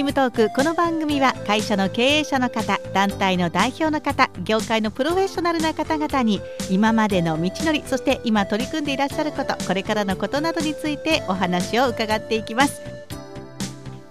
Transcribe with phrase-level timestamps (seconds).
[0.00, 0.50] ームトーク。
[0.54, 6.40] この番組は会社の経営者の方団体の代表の方業界のプロフェッショナルな方々に
[6.70, 12.80] 今までの道のりそして今取り組んでいらっしゃることこれからのことなどについてお話を伺っていきます。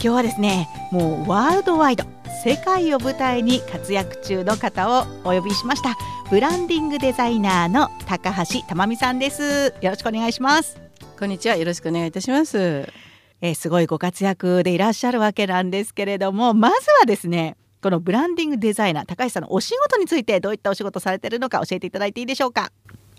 [0.02, 2.05] 今日はですねもうワールドワイド
[2.43, 5.98] 世界を舞台に活躍中の方をお呼びしました。
[6.29, 9.73] ブランディングデザイナーの高橋珠美さんです。
[9.81, 10.79] よろしくお願いします。
[11.17, 11.55] こんにちは。
[11.55, 13.09] よろしくお願いいたします。
[13.41, 22.71] えー、すごいご活躍でいらっしゃるわけなんですけれどもまずはですねこのブランディングデザイナー高橋さんのお仕事についてどういったお仕事されているのか教えていただいていいでしょうか？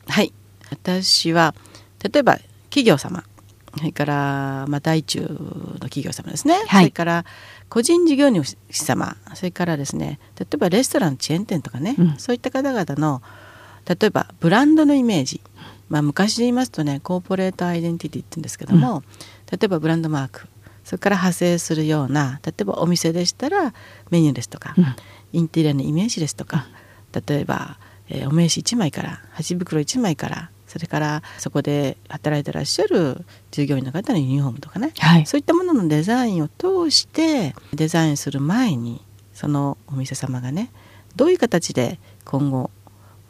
[0.06, 0.32] はい。
[0.70, 1.54] 私は
[2.02, 2.38] 例えば
[2.68, 3.24] 企業様。
[3.78, 5.28] それから、まあ、大中の
[5.82, 7.24] 企業様ですね、はい、それから
[7.68, 9.16] 個人事業主様。
[9.34, 13.22] それからですね例えばレストランチェーン店とかね、うん、そういった方々の
[13.88, 15.40] 例えばブランドのイメージ、
[15.90, 19.02] まあ、昔で言いますとねコーポレートアイデンティティって言うんですけども、うん。
[19.50, 20.46] 例えばブランドマーク
[20.84, 23.74] それから派生するような例えばお店でしたら
[24.10, 24.84] メニューですとか、うん、
[25.32, 26.66] インテリアのイメージですとか、
[27.28, 39.04] 例えば、えー、お名刺1枚から箸袋1枚からそれからそこで働いてらっしゃる従業員の方のユニフォームとかね、はい、そういったもののデザインを通してデザインする前に
[39.34, 40.70] そのお店様がね
[41.16, 42.70] どういう形で今後、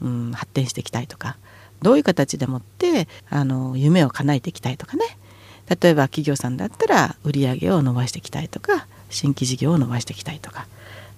[0.02, 1.39] うん、発展していきたいとか
[1.83, 5.05] どういう形でもってあの夢を叶えていきたいとかね。
[5.81, 10.67] 例えば企業さんだったら売り上げを伸ばしていきたいとか新規事業を伸ばしていきたいとか。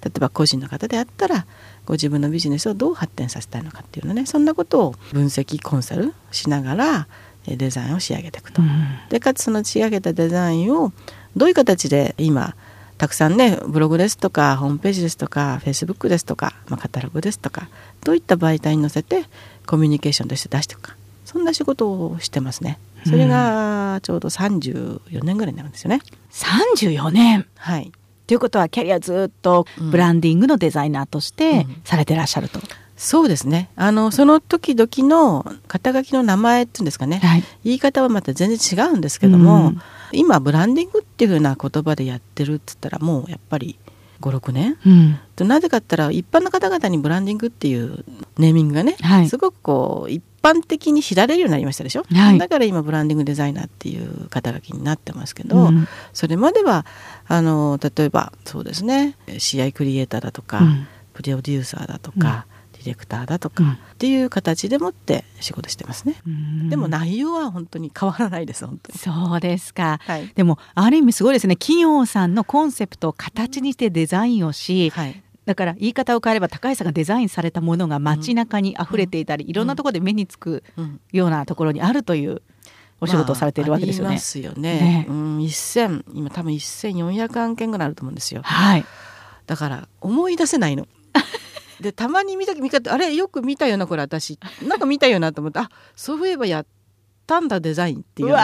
[0.05, 1.47] 例えば個人の方であったら
[1.87, 4.27] ご自分のビジネスをどう発展させたいのかっていうのね。
[4.27, 7.07] そんなことを分析コンサルしながら
[7.47, 8.63] デザインを仕上げていくと。
[9.11, 10.93] でかつその仕上げたデザインを
[11.37, 12.55] どういう形で今
[12.99, 17.69] たくさんねブログですとかホームページですとかフェイスブックですとか、まあ、カタログですとか
[18.05, 19.25] どういった媒体に載せて
[19.67, 20.97] コミュニケーションとして出していくか。
[21.25, 22.79] そんな仕事をしてますね。
[23.07, 26.01] それがちょうど34年ぐらいになるんですよね。
[26.31, 27.47] 34年。
[27.57, 27.93] はい。
[28.27, 32.59] ということはキャリアずっとブランディングのデザイナーとしてされてらっしゃると。
[32.59, 33.69] うんうん、そうですね。
[33.77, 43.77] あのその時々の肩書きの名前っていうんですかね、はい、言い方はまた全然違うんですけども、うん、今ブランディングっていうふうな言葉でやってるっつったらもうやっぱり
[44.23, 48.05] 56年、うん、なぜかって言ったら一般の方々にブランディングっていう
[48.39, 56.87] ネーミングがね、はい、すごくこう一般的に知られるようになりましたでしょ、はい、だから今ブランディングデザイナーっていう肩書きになってますけど、うん、それまでは
[57.27, 66.17] あの例えばそうですね試合クリエイターだとか、うん、プロデューサーだとか、ディレクターだとか、っていう形でもって仕事してますね、
[66.69, 68.99] でも内容は本当に変わらないです本当に。
[68.99, 71.57] そうですか、はい、でもある意味すごいですね。
[71.57, 80.63] 企業さんのコンセプトを形にしてデザインをし、はい、だから言い方を変えれば高橋さんがデザインされたものが街中に溢れていたり、いろんなところで目につく
[81.13, 82.43] ようなところにあるという
[83.01, 84.09] お仕事をされているわけですよね。
[84.09, 84.61] まあ、ますよね。
[84.61, 85.07] ね。
[85.09, 85.39] うん。
[85.39, 88.43] 1000今多分1400案件ぐらいあると思うんですよ。
[88.45, 88.85] はい。
[89.47, 90.87] だから思い出せないの。
[91.83, 96.67] でたまに見た見方あれよく見たよなこれ私 なんか見たよなと思ってあそういえばやっ
[97.27, 98.35] たんだデザインっていうね。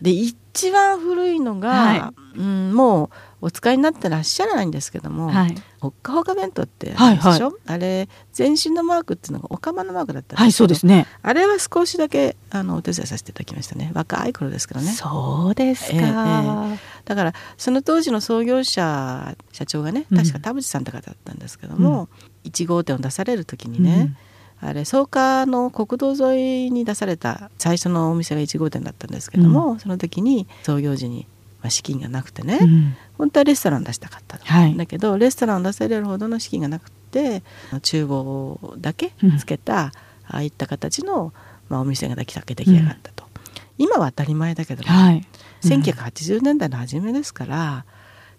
[0.00, 0.10] で
[0.54, 11.06] 一番古いのが、はい、うん、もうお使いになってらっしゃらないんですけども、はい、ほっかほか弁当ってあるでしょ、はいはい、あれ全身のマークっていうのがおかまのマークだったんですはい、そうですね。
[11.22, 13.90] あれは少しだけあのお手伝いさせていただきましたね。
[13.94, 14.92] 若い頃ですけどね。
[14.92, 22.08] そうですか、えーえー、だからその当時の創業者社長がね確か田淵さんって方だったんですけども、
[22.44, 24.16] うん、1号店を出される時にね、うん
[24.66, 31.26] あれ草加の国道沿いに出された最初のお店が1号店だったんですけども、うん、その時に創業時に、
[31.60, 37.42] まあ、資金がなくてね、うん、本当はレストラン出したかったはい、だけどレストランを出せれるほどの資金がなくて
[37.82, 39.92] 厨房だけつけた、
[40.26, 41.32] ああいった形の、
[41.68, 43.24] まあ、お店ができたけ出来上がったと、
[43.78, 45.26] 今は当たり前だけども、はい、
[45.62, 47.84] 1980年代の初めですから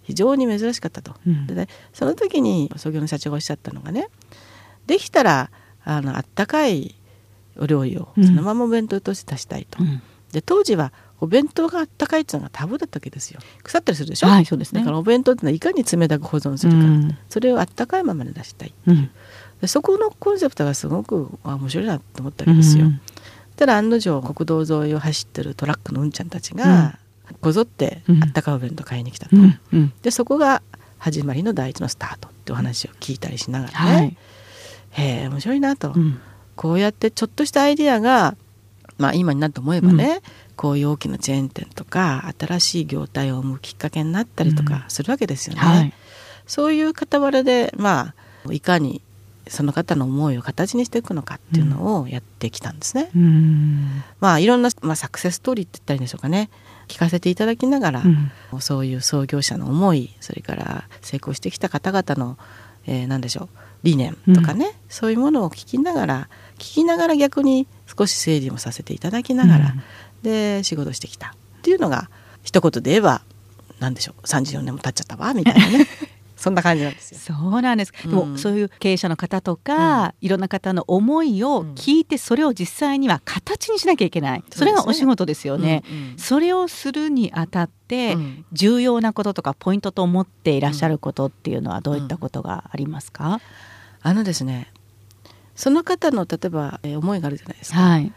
[0.03, 1.15] 非常に珍しかったと、
[1.47, 4.09] で、ね、その時に創業の社長がおっしゃったのがね
[4.87, 5.49] できたら
[5.85, 6.95] あのあったかい
[7.57, 9.81] お料理をそのままお弁当として出したいと。
[9.81, 10.01] うん、
[10.31, 10.91] で当時は
[11.21, 13.39] お弁当があったかいっていうのがタブーだったわけですよ。
[13.63, 19.09] 腐ったりするでしょ、はい、そうですね、だからお弁当ってのはいかに冷たく保存するか、うん、それをあったかいままで出したいっていう、
[19.61, 22.87] でそこのコンセプトがすごく面白いなと思ったわけですよ、
[23.55, 26.99] ただ案の定国道沿いを走ってるトラックのうんちゃんたちが
[27.39, 29.35] こぞってあったかいお弁当買いに来たと、
[30.01, 30.61] でそこが
[30.97, 34.17] 始まりの第一のスタートってお話を聞いたりしながらね、はい
[34.95, 36.19] へえ面白いなと、うん、
[36.55, 38.35] こうやってちょっとしたアイデアが、
[38.97, 40.21] まあ、今になって思えばね、うん、
[40.55, 45.61] こういう大きなチェーン店とか新しい業態を生むきっかけになったりとかするわけですよね。
[45.61, 45.93] うんはい、
[46.47, 48.13] そういう傍らで、ま
[48.47, 49.01] あ、いかに
[49.47, 53.11] その方の思いを形にしていくのかっていうのをやってきたんですね。
[53.15, 56.49] うん、まあいろんな、まあ、サクセスストーリーって言ったらいいんでしょうかね。
[56.87, 58.03] 聞かせていただきながら、
[58.51, 62.37] うん、そういう創業者の思いそれから成功してきた方々の、
[62.87, 63.49] えー、何でしょう？
[63.83, 67.67] 理念とかね、うん、そういうものを聞きながら聞きながら逆に
[67.97, 69.75] 少し整理もさせていただきながら、
[70.23, 72.09] で仕事してきたっていうのが
[72.43, 73.21] 一言で言えば
[73.79, 75.87] 何でしょう？34年も経っちゃったわみたいなね
[76.45, 77.19] そんな感じなんですよ。
[77.19, 77.91] そうなんです。
[78.03, 84.43] でも、そういう経営者の方とか、いろんな方の思いを聞いて、それを実際には形にしなきゃいけない。
[84.51, 85.81] それがお仕事ですよね。
[86.17, 88.15] それをするにあたって、
[88.53, 93.41] 重要なこととかポイントと思っていらっしゃることっていうのはどういったことがありますか？
[94.03, 94.71] あのですね、
[95.55, 97.79] その方の例えば、え思いがあるじゃないですか。
[97.79, 98.13] はい。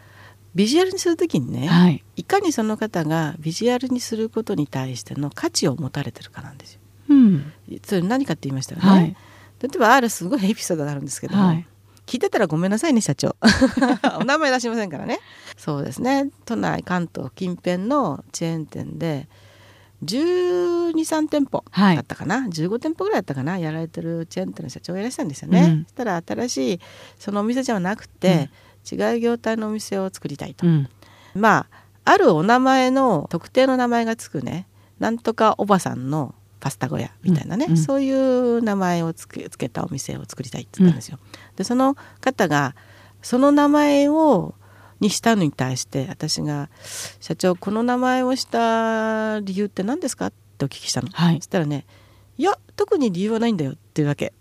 [0.55, 6.78] ビジュアルにする時にね、はい、いかにその方がビジュアルにすることに対しての価値を持たれてるかなんですよ。
[7.09, 7.53] うん、
[7.83, 9.15] それ何かって言いましたよね、はい、
[9.61, 11.65] 例えばあるすごいエピソードがあるんですけど、はい、
[12.05, 13.35] 聞いてたらごめんなさいね社長。
[14.19, 15.19] お名前出しませんからね。
[15.57, 16.29] そうですね。
[16.45, 19.27] 都内関東近辺のチェーン店で
[20.03, 23.59] 123店舗だったかな、はい、15店舗ぐらいだったかな。
[23.59, 26.79] やられてるチェーン店の社長がいらっしゃるんですよね、うん、そしたら新しい
[27.19, 28.49] そのお店じゃなくて、
[28.91, 30.89] うん、違う業態のお店を作りたいと、うん、
[31.35, 31.67] まあ
[32.05, 34.67] あるお名前の特定の名前がつくね
[34.99, 41.19] なんとかおばさんのパスタ小屋みたいなね、うん、そういう名前をつけつけたお店を作りたいって言ったんですよ。
[41.55, 42.75] でその方が
[43.21, 44.55] その名前を
[44.99, 46.69] にしたのに対して私が
[47.19, 51.09] 「社長この名前をした理由って何ですか?」ってお聞きしたの。
[51.11, 51.85] はい、そしたらね
[52.37, 54.33] 「いや特に理由はないんだよ」っていうわけ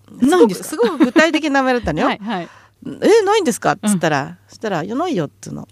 [0.65, 2.07] すごく具体的な名前だったのよ。
[2.11, 2.49] はい、はい、
[2.85, 5.69] えないんですか?」っつったら、うん、そしたら「いやないよ」っつうの。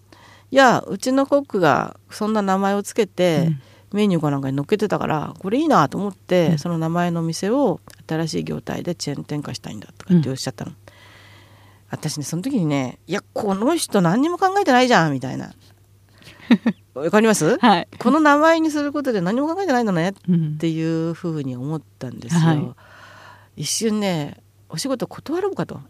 [0.52, 3.62] いやうちのコックがそんな名前をつけて、うん
[3.96, 10.76] メニューかなんかに載っけてたからこれいいなと思って、うん、その名前の店を新しい業態でチェーン展開したいんだとかっておっしゃったの、うん、
[11.90, 15.52] 私ねその時にねいやこの人何にも考えてないじゃんみたいな。
[16.94, 20.12] わかります、はい、この名前にすることで何も考えてないのねっ
[20.58, 24.36] ていうふうに思ったんですよ、はい、一瞬ね
[24.68, 25.80] お仕事断ろうかと。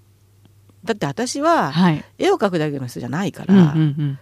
[0.85, 1.73] だって私は
[2.19, 4.19] 絵を描くだけの人じゃないから、うんうんうん、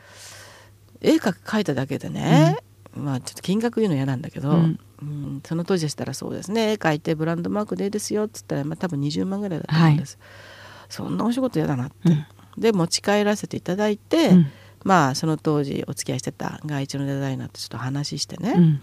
[1.00, 2.56] 絵描いただけでね、
[2.96, 6.72] まあちょっと金額言うの嫌なんだけど、うん、うん、その当時でしたらそうですね。
[6.72, 12.26] 絵描いてブランドマークでですよっつったら、まあ、多分20万ぐらいだったんです、はい、そんなお仕事嫌だなって、うん、
[12.58, 14.46] で持ち帰らせていただいて、うん、
[14.84, 18.80] まあその当時お付き合いしてた外注のデザイナーとちょっと話してね、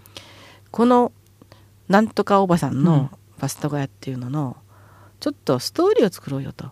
[0.70, 1.12] この
[1.88, 4.56] なんとかおばさんのパスタ小屋っていうのの
[5.20, 6.70] ちょっとストーリーを作ろうよと。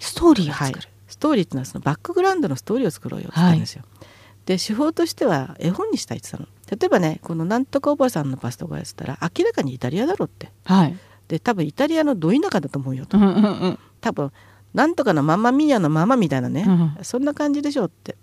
[0.00, 4.06] ストーリーを作る、はい、ストーリーっていうのはそのバックグラウンドのストーリーを作ろうよって言ったんですよ、はい。
[4.46, 10.96] で手法としては絵本にしたいって言ったの例えばねこのなんとかおばさんのパスタがやってたら明らかにイタリアだろって、はい、
[11.28, 14.32] で多分イタリアのど田舎だと思うよと、うんうんうん、多分
[14.74, 18.16] なんとかのママミヤのママみたいなね、うん、そんな感じでしょうって。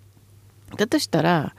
[0.78, 1.56] だとしたら、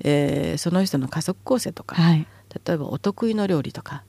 [0.00, 2.26] えー、その人の家族構成とか、はい、
[2.66, 4.04] 例えばお得意の料理とか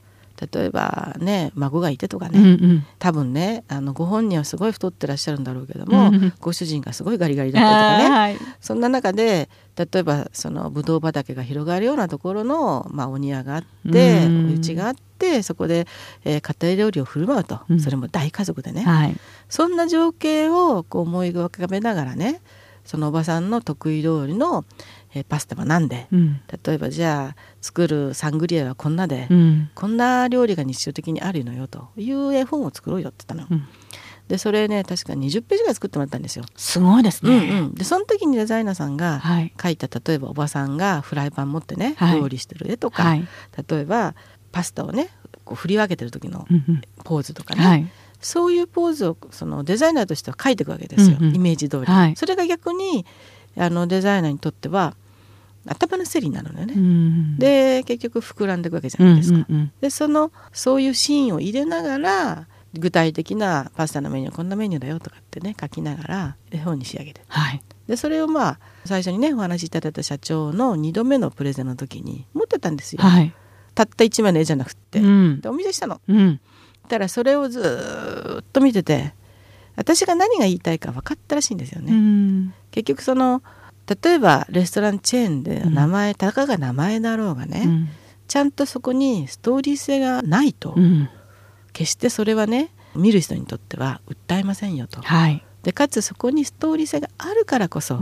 [0.52, 15.86] 例えばね孫がいてとかね、うんうん、多分ねあのご本人はすごい太ってらっしゃるんだろうけども、うんうん、ご主人がすごいガリガリだったりとかね、はい、そんな中で例えばそのブドウ畑が広がるようなところの、まあ、お庭があって、うん、お家があってそこで、
[16.24, 19.16] えー、家庭料理を振る舞うと、うん、それも大家族でね、はい、
[19.48, 22.40] そんな情景をこう思い浮かべながらね
[22.84, 24.64] そのおばさんの得意料理の
[25.18, 33.58] えパスタは何で、うん、例えばじゃあ作るサングリアはこんなで、うん、こんな料理が日常的にあるのよという絵本を作ろうよって言ったの。
[33.58, 33.66] うん、
[34.28, 36.44] でそれね確か20ページぐらい作ってもらったんですよ。
[36.54, 37.36] すごいですね。
[37.36, 39.20] うんうん、でその時にデザイナーさんが
[39.56, 39.76] 描い。
[39.76, 43.26] た、例えばおばさんがフライパン持ってね、はい、料理してる絵とか、はい、
[43.68, 44.14] 例えば
[44.52, 45.10] パスタをね
[45.44, 46.46] こう振り分けてる時の
[47.04, 47.86] ポーズとかね、はい、
[48.20, 53.04] そういうポーズをそのデザイナーとしては描いていくわけですよ、うんうん、イメージ通り、はい、それが逆に
[53.56, 54.96] あのデザイナーにとっては
[55.66, 73.34] 頭のせりになるのよね、うん、で結局膨らんでいくわけじゃないですか、うんうんうん、でそのそういうシーンを入れながら具体的なパスタのメニューこんなメニューだよとかってね書きながら絵本に仕上げて、はい、でそれをまあ最初にねお話しいただいた社長の2度目のプレゼンの時に持ってたんですよ、はい、
[73.74, 76.40] たった1枚の絵じゃなくって、うん、でお見せしたの、うん、
[76.88, 79.14] たらそれをずっと見てて
[79.76, 83.42] 私が何が言いたいか分かったらしいんですよね、うん、結局その
[83.86, 87.88] 例えばレストランチェーンで名前、うん、たかが名前だろうがね、うん、
[88.26, 91.08] ちゃんとそこにストーリー性がないと、うん、
[91.72, 95.00] 決してそれはね見る人にとっては訴えませんよと。
[95.02, 98.00] はい、でかつそこにストーリー性があるからこそ、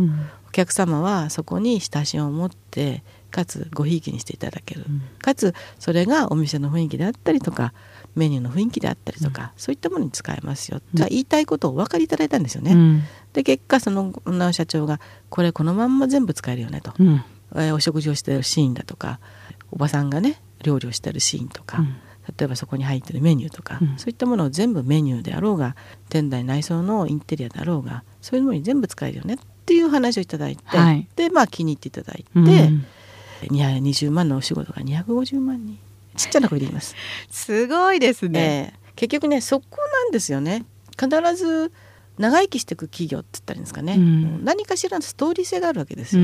[0.49, 4.85] お客様はそこに親しみを持ってかつごひいきにしていただける、
[5.21, 7.75] かつそれがお店の雰囲気であったりとか
[8.15, 13.03] メニューの雰囲気であったりとか、そういったものに使えますよ、じゃあ言いたいことをお分かりいただいたんですよね。
[13.35, 16.95] で結果その女社長がこれこのまんま全部使えるよねと、
[17.57, 19.21] えお食事をしてるシーンだとか
[19.71, 21.85] おばさんがね料理をしてるシーンとか、
[22.39, 25.77] 例えばそこに入ってるメニューとか、うん、そういったものを全部メニューであろうが
[26.09, 32.87] 店内内装のインテリアであろうがそういうものに全部使えるよねっていう話をいただいて、はい、でまあ気に入っていただいて、うん、
[33.43, 35.79] 220万のお仕事が250万に
[36.17, 36.95] ちっちゃな声で言います。
[37.31, 40.65] すごいですね、えー、結局ねそこなんですよね。
[40.99, 41.73] 必ず
[42.19, 46.23] 長生きしていく企業って言ったらいいんですかね、うん、何かしらのストーリー性があるわけですよ、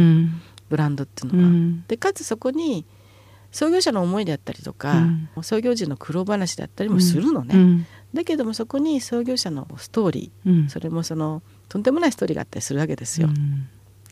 [0.69, 1.43] ブランドっていうの
[1.79, 1.83] は。
[1.89, 2.85] でかつそこに
[3.53, 4.99] 創業者の思いであったりとか、
[5.37, 13.29] うん、創業時の苦労話であったりもするのね、うん、だけどもそこに創業者のストーリー、うん、それもそのとんでもないストーリーがあったりするわけですよ。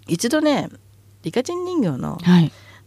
[0.08, 0.68] 一度ね
[1.22, 2.18] リカチン人形の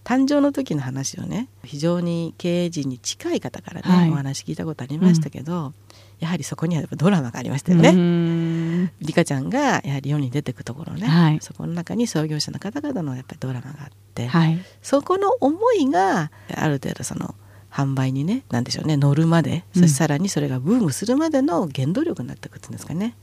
[0.03, 5.73] 誕生の時の話をね非常に経営陣に近い方からね、はい、お話聞いたことありましたけど、
[6.21, 8.91] やはりそこにはドラマがありましたよね。
[9.01, 17.33] リカちゃんがやはり世に出てくところね、はい、そこの中に創業者の方々のやっぱりドラマがあって、はい、そこの思いがある程度その
[17.71, 23.15] 販売にね何でしょうね乗るまで、うん、そしてさらにそれがブームするまでの原動力になってくるんですかね。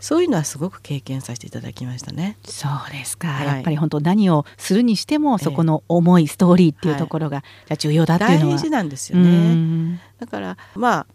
[0.00, 2.36] そういうのはすごく経験させていただきましたね。
[2.44, 3.28] そうですか。
[3.28, 10.00] はい、やっぱり本当何をするにしてもそこの思い、ストーリーっていうところが、じゃ重要だっていうのは大事なんですよね。
[10.20, 11.06] だからまあ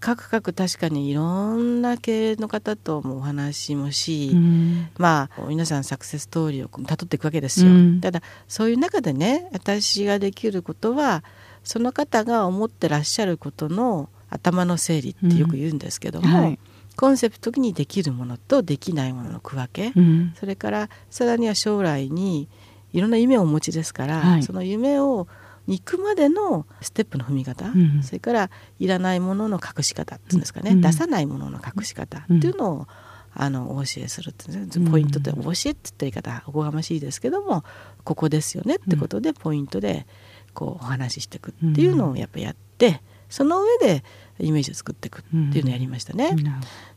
[0.00, 11.22] 各々確かにいろんな経営の方ともお話もし、うん、まあ皆さんサクセスストーリーをたどっていくわけですよ、うん、ただそういう中でね私ができることは
[11.62, 16.44] その方が思ってらっしゃることの頭の整理ってよく言うんですけども、うん。
[16.44, 16.58] はい、
[16.96, 19.92] コンセプトにできるものとできないものの区分け、
[20.38, 22.48] それからさらには将来に
[22.92, 25.26] いろんな夢をお持ちですから、はい、その夢を
[25.70, 32.86] に行くまでのステップの踏み方、うん、それからいらないものの隠し方っていうんですかね、うん、出さないものの隠し方っていうのを、
[33.32, 34.46] あのお教えするって
[34.80, 37.64] ポイントで、お教えって言った言い方おこがましいですけども
[38.02, 40.06] ここですよねってことでポイントで
[40.52, 44.04] こうお話ししていくっていうのをやっぱやってその上で
[44.40, 45.22] イメージを作っていくっ
[45.52, 46.34] ていうのをやりましたね。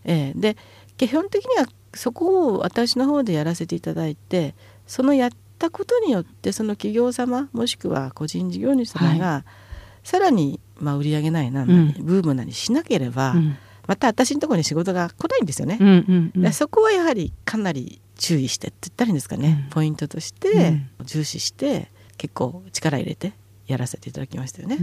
[0.06, 0.58] えー、で
[0.98, 4.56] 基本的にはそこを私の方でやらせていただいて
[4.88, 5.30] そのやっ
[5.68, 9.46] ったことによってその企業様もしくは個人事業主様が、は
[10.04, 15.78] い、さらにまあ売り上げないな、うん、ブームなりしなければ、うん、また私のところに仕事が来ないんですよね。
[15.80, 15.88] うん
[16.36, 23.34] うんうん、そこはやはりかなり注意してって言ったらいいんですかね、ポイントとして重視して結構力入れて
[23.68, 24.78] やらせていただきましたよね。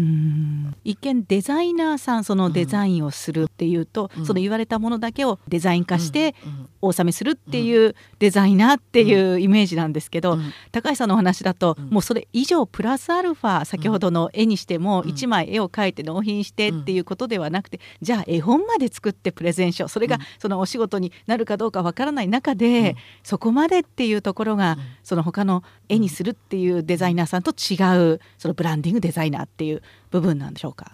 [0.85, 6.35] 一見デザイナーさんそのデザインをするっていうと、うん、その言われたものだけをデザイン化して
[6.81, 27.77] お納めするっていうデザイナーっていうイメージなんですけど、うん、高橋さんのお話だと、もうそれ以上プラスアルファ先ほどの絵にしても1枚絵を描いて納品してっていうことではなくて、じゃあ絵本まで作ってプレゼン書それがそのお仕事になるかどうかわからない中で、そこまでっていうところがその他の絵にするっていうデザイナーさんと違
[28.15, 30.93] うそのブランディングデザイナーっていう部分なんでしょうか？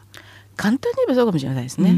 [0.56, 1.94] 簡単に言えばそうかもしれないですね。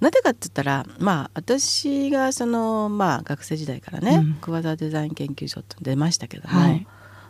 [0.00, 6.86] な、ぜ、かって言ったら、まあ、私がその、まあ、学生時代からね、うん、桑沢デザイン研究所って出ましたけども、はい、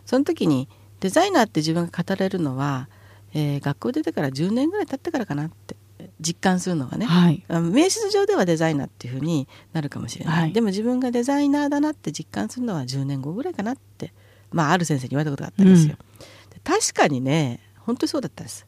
[0.06, 0.68] その時に
[1.00, 2.88] デザイナーって自分が語れるのは、
[3.34, 5.76] えー、学校出てから10年ぐらい経ってからかなって
[6.20, 14.12] 実感するのはね、はい、名実上ではデザイナーっていうふうになるかもしれない、はい、でも自分がデザイナーだなって実感するのは10年後ぐらいかなって、
[14.52, 15.96] まあ、ある先生に言われたことがあったんですよ。
[15.98, 18.66] うん、確かにね本当にそうだったんです。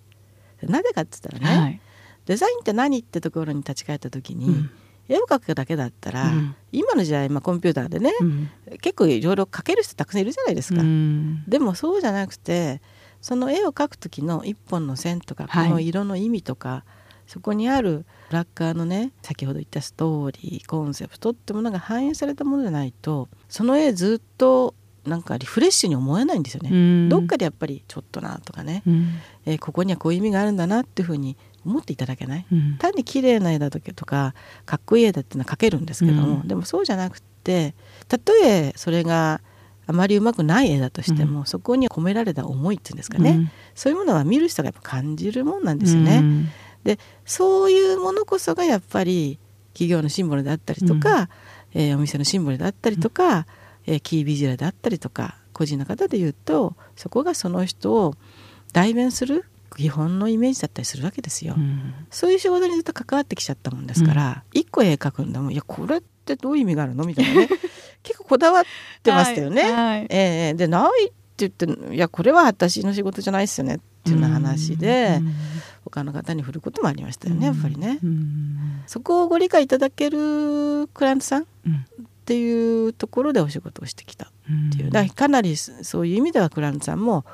[0.62, 1.81] なぜかって言ったらね、はい、
[2.25, 4.71] デザインって何ってところに立ち返った時に、うん、
[5.11, 8.50] 絵を描くだけだったら、うん、今の時代、まあ、コンピューターでね、うん、
[8.81, 10.81] 結構いろいろ描ける人たくさんいるじゃないですか、
[11.49, 12.81] でもそうじゃなくて
[13.21, 16.87] その絵を描く時の一本の線とか、この色の意味とか
[17.27, 24.75] そこにあるラッカーのね先ほど言ったストーリーコンセプトってものが反映されたものでないとその絵ずっと
[25.11, 29.14] なんかリフレッシュに思えないんですよね、うん、どっかでやっぱりちょっとなとかね、うん、
[29.45, 31.37] えー、ここにはこういう意味があるんだなっていうふうに
[31.67, 37.75] 思っていただけない、うん、単に綺麗な絵だとかかっこいい絵だっていうのは描けるんですけども、でもそうじゃなくて
[38.09, 39.43] たとえそれが
[39.87, 46.23] あまりうまくない絵だとしても、そこに込められた思いっていうんですかね、そういうものは見る人がやっぱ感じるもんなんですよね。
[46.85, 49.38] でそういうものこそがやっぱり
[49.75, 51.29] 企業のシンボルであったりとか、
[51.75, 53.47] えー、お店のシンボルであったりとか、
[53.87, 58.15] えー、キービジュアルであったりとか個人の方でいうとそこがその人を
[58.73, 59.45] 代弁する
[59.77, 67.49] 基本のイメージだったりするわけですよ、うん、そういう仕事にずっと関わってきちゃったもんですから、うん、個絵描くんだもんいやこれってどういう意味があるのみたいなね。
[68.03, 68.65] 結構こだわっ
[69.03, 69.63] てましたよね。
[69.63, 69.73] はい。
[69.73, 75.21] はい、えー、でないって言って「いやこれは私の仕事じゃないですよね」っていうような話で、
[75.85, 77.99] 他の方に振ることもありましたよねやっぱりね。
[78.87, 81.47] そこをご理解いただけるクライアントさん
[82.31, 84.31] っていうところでお仕事をしてきたっ
[84.71, 87.25] ていう、だかなりそういう意味ではクラントさんも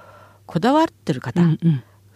[0.47, 1.43] こだわってる方、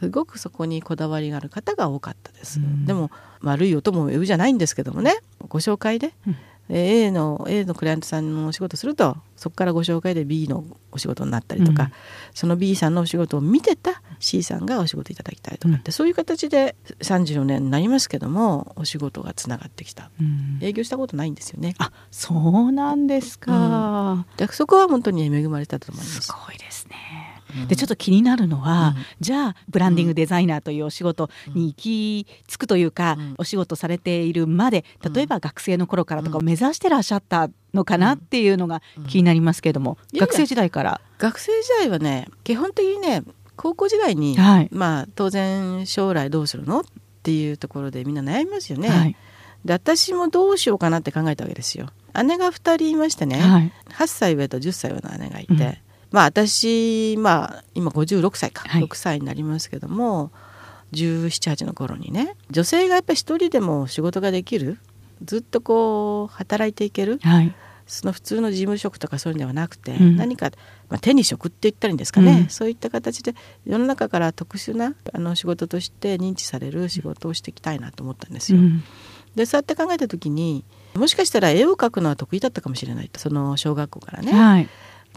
[0.01, 2.59] すごくそこにこだわりがある方が多かったです。
[2.87, 3.11] でも
[3.43, 5.15] 悪い音も言うじゃないんですけどもね。
[5.47, 6.15] ご紹介で、
[6.71, 11.93] A の A のクライアントさんのお仕事するとそこからご紹介で B のお仕事になったりとか、うん、
[12.35, 21.75] その B さんのお仕事を見てた C さんがお仕事いただきたいとかって、うん、そういう形で34年になりますけどもお仕事がつながってきた、うん、営業したことないんですよね。
[21.79, 26.21] あそうなんですか、うん、そこは本当に恵まれたと思います。
[26.21, 27.30] すごいですね
[27.69, 41.01] でちょっと気になるのは、うん、じゃあブランディングデザイナーというお仕事に行き着くというか、うん、お仕事されているまで例えば学生の頃からとか目指してらっしゃったのかなっていうのが気になりますけれども、学生時代から。
[41.19, 43.23] 学生時代はね基本的にね
[43.57, 46.85] 高校時代に、はい、まあ当然将来どうするのっ
[47.23, 48.89] ていうところでみんな悩みますよね。
[48.89, 49.17] はい、
[49.65, 51.91] で私もどうしようかなって考えたわけですよ。
[52.25, 55.59] 姉が2人いましてね、はい、8歳上と10歳上の姉がいて、うん、
[56.11, 60.31] まあ私、まあ、今56歳か、はい、6歳になりますけども
[60.93, 64.79] 1718の頃にね女性がやっぱり一人でも仕事ができる
[65.25, 67.55] ずっとこう働いていける、はい、
[67.87, 70.51] その普通の事務職とかそういうのではなくて、うん、何か、
[70.89, 73.35] まあ、手に職って言ったらいいんですかね、うん、そういった形で
[73.67, 78.59] 世の中から特殊なあの仕事として認知される仕事をしていきたいなと思ったんですよ。
[78.59, 78.83] うん、
[79.37, 80.65] でそうやって考えた時に
[80.95, 83.21] もしかしたら絵を描くのは得意だったかもしれないと。
[83.21, 84.33] その小学校からね。
[84.33, 84.69] はい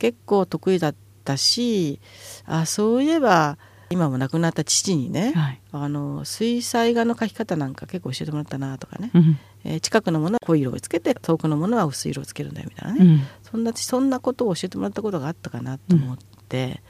[0.04, 2.02] 結構得意だったし
[2.46, 3.58] あそういえば
[3.90, 16.18] 今も亡くなった父にね、はい、あの水彩画の描き方なんか結構教えてもらったなとかね、うん、えー、近くのものは濃い色をつけて遠くのものは薄い色をつけるんだよみたいなね、うん、そんなそんなことを教えてもらったことがあったかなと思っ
[16.50, 16.82] て、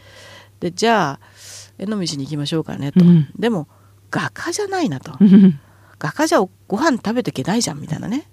[0.54, 1.26] うん、でじゃあ
[1.78, 3.02] 絵の道に行きましょうかねと、
[3.38, 3.68] でも
[4.10, 5.12] 画家じゃないなと、
[6.00, 8.28] 画家じゃご飯食べていけないじゃんみたいなね。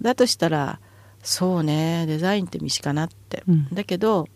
[0.00, 0.78] だとしたら
[1.26, 4.28] そうねデザインって道かなって、うん、だけど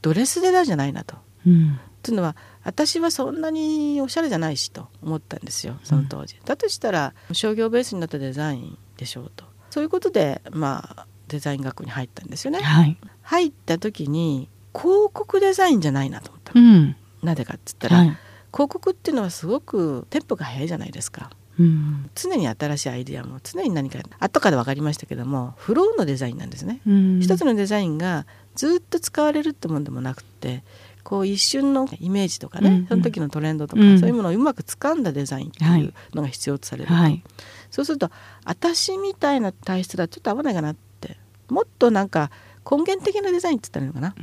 [0.00, 1.16] ドレスデザインじゃないなと。
[1.46, 6.36] うん、っていうのは私はそんなにおしゃれじゃないしと思ったんですよその当時。
[6.36, 12.60] うん、だとしたら商業ベースになったデザインでしょうとそういうことでまあデザイン学校に入ったんですよね。
[12.60, 16.52] はい、入った時に広告デザインじゃないなと思った。
[16.54, 18.06] うん、なぜかっつったら、はい、
[18.52, 21.30] 広告っていうのはすごくテンポが速いじゃないですか。
[21.58, 30.62] うん、常に新しいアイデアも常に何か後から分かりましたけどもフローのデザインなんですね、うん、一つのデザインがずっと使われるってもんでもなくて
[31.02, 37.22] こう一瞬のイメージとかね、うん、その時のトレンドとか、うん、そういうものをうまく掴んだデザインっていうのが必要とされると、はい、
[37.70, 38.10] そうすると
[38.44, 41.16] 私みたいな体質だとちょっと合わないかなって
[41.48, 42.30] もっとなんか
[42.70, 44.14] 根源的なデザインって言ったらいいのかな、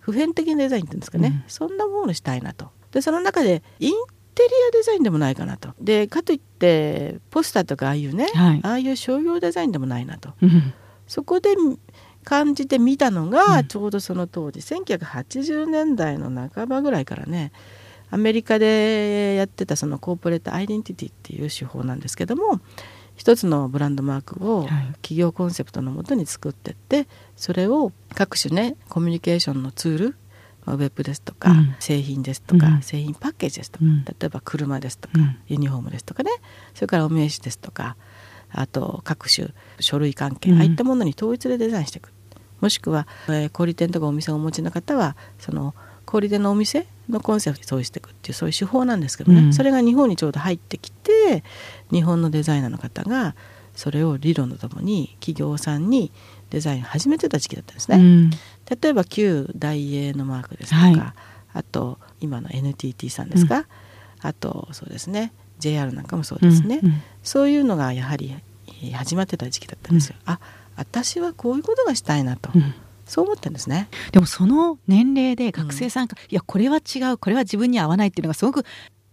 [0.00, 2.70] 普遍的なデザインって言うんですかね、そんなものをしたいなと。
[2.90, 3.94] でその中でイン
[4.36, 5.70] テリアデザインでもないかなと。
[5.80, 10.74] でかといってポスターとかああいうね、はい、ああいう商業デザインでもないなと、うん、
[11.06, 11.56] そこで
[12.22, 17.50] 感じて見たのが、ちょうどその当時1980年代の半ばぐらいからね
[18.10, 22.60] アメリカでやってたそのコーポレートアイデンティティっていう手法なんですけども
[23.16, 24.66] 一つのブランドマークを
[25.02, 30.16] 企業コンセプトのもとに作ってってそれを各種ねコミュニケーションのツール
[30.74, 35.14] ウェブですとか、うん、製品ですとか、うん、製品パッケージですとか、うん、例えば車ですとか、
[35.46, 36.30] ユニフォームですとかね。
[36.74, 37.96] それからお名刺ですとか
[38.50, 39.48] あと各種
[39.80, 42.12] 書類関係、ああいったものに統一でデザインしていく。
[42.60, 45.74] もしくは、えー、小売店とかお店をお持ちの方はその
[46.06, 51.44] 小売店のお店のコンセプトに統一していくっていうそういう手法なんですけどね、それが日本にちょうど入ってきて
[51.92, 53.34] 日本のデザイナーの方が
[53.74, 56.10] それを理論とともに企業さんに
[56.50, 58.30] デザイン始めてた時期だったんですね。
[58.70, 61.12] うん、例えば旧大英のマークですとか、はい、
[61.52, 63.64] あと今の NTT さんですか、うん、
[64.22, 68.34] あとそうですね JR なんかもそうですね、うんうん、そういうのがやはり
[68.92, 70.16] 始まってた時期だったんですよ。
[70.26, 70.40] うん、あ
[70.76, 72.50] 私はこういうことがしたいなと。
[73.06, 73.88] そう思ってんですね。
[74.10, 78.64] でもその年齢で学生さんが、いやこれは違うこれは自分に合わないっていうのがすごく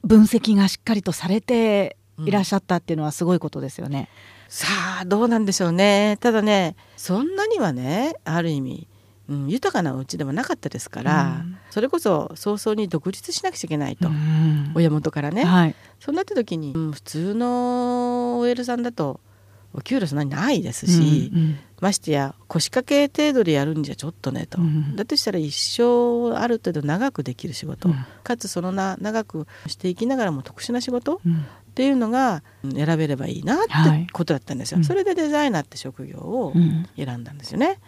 [0.03, 4.09] 分析がしっかりとされていらっしゃったっていうのはすごいことですよね。
[4.49, 4.67] さ
[5.01, 6.17] あどうなんでしょうね。
[6.19, 8.87] ただねそんなにはねある意味、
[9.33, 19.19] うん、豊かなお家でもなかったですから、うん、それこそ早々に独立しなくちゃいけないと、うん、親元からね、はい、そうなった時に、うん、普通の OL さんだと
[19.73, 31.21] お給料そんなにないですし、うんうん、ましてや腰掛け程度でやるんじゃちょっとねと、うん、だとしたら一生ある程度長くできる仕事、うん、かつそのな長くしていきながらも特殊な仕事、
[31.73, 36.53] っていうのが選べればいいなってことだったんですよ、はい、それでデザイナーって職業を
[36.95, 37.79] 選んだんですよね。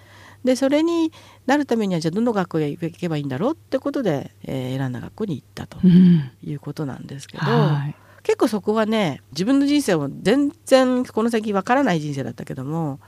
[0.46, 1.12] でそれに
[1.48, 13.00] なるためにはじゃあどの学校へ行けばいいんだろうってことで、えー、選んだ学校に行ったということなんですけど、はい、結構そこはね自分の人生を全然この先わからない人生だったけども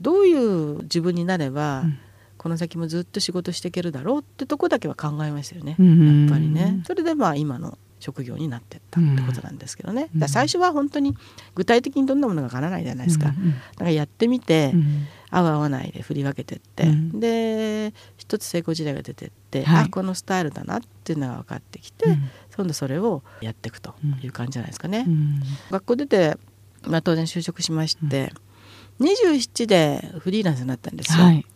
[0.00, 1.98] どういう自分になれば、うん、
[2.38, 6.82] この先もずっと仕事していけるだろうってとこだけは考えましたよね、やっぱりね。
[6.86, 11.16] それでまあ今の職業になってったってことなんですけどね、うん、最初は本当に
[11.54, 22.04] 具体的にどんなものがわからないじゃないですか、うんだからやってみて、うん、合う合わないで振り分けてって、うん、で一つ成功事例が出てって、はい、あこのスタイルだなっていうのが分かってきて、
[22.54, 25.06] 今度それをやっていくという感じじゃないですかね。
[25.70, 26.36] 学校出て、
[26.86, 28.32] まあ、当然就職しまして、
[29.00, 31.24] うん、27でフリーランスになったんですよ。
[31.24, 31.46] はい、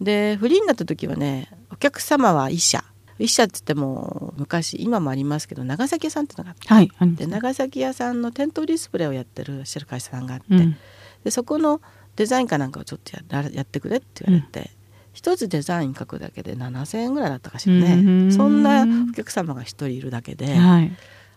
[0.00, 2.82] でフリーになった時はねお客様は医者。
[3.18, 10.76] 一社って言っても昔今もありますけど長崎屋さんっていうのがあって、はい、で長崎屋さんの店頭ディスプレイをやってるしてる会社さんがあって、うん、
[11.24, 11.80] でそこの
[12.18, 14.66] デザインかなんかをちょっとややってくれって言われて、うん、
[15.12, 18.32] 一つデザイン書くだけで7,000円ぐらいだったかしらね。
[18.32, 20.56] そんなお客様が一人いるだけで。
[20.56, 20.90] はい。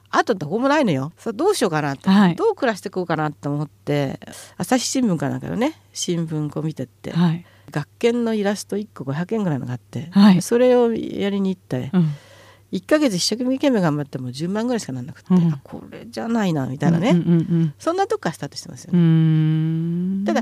[0.10, 1.14] あとどこもないのよ。
[1.20, 4.20] そどうしようかなって、はい、どう暮らしていこうかなと思って
[4.58, 5.80] 朝日新聞かなんかのね。
[5.94, 12.10] 新聞こう見てって、はい、学研のイラスト1個500円ぐらいのがあって、はい、それをやりに行って、うん、
[12.74, 20.26] 1か月一生懸命頑張っても10万ぐらいしかなんなくて、うん、これじゃないなみたいなね、うんうんうん、そんなとこからスタートしてますよね。
[20.26, 20.42] ただ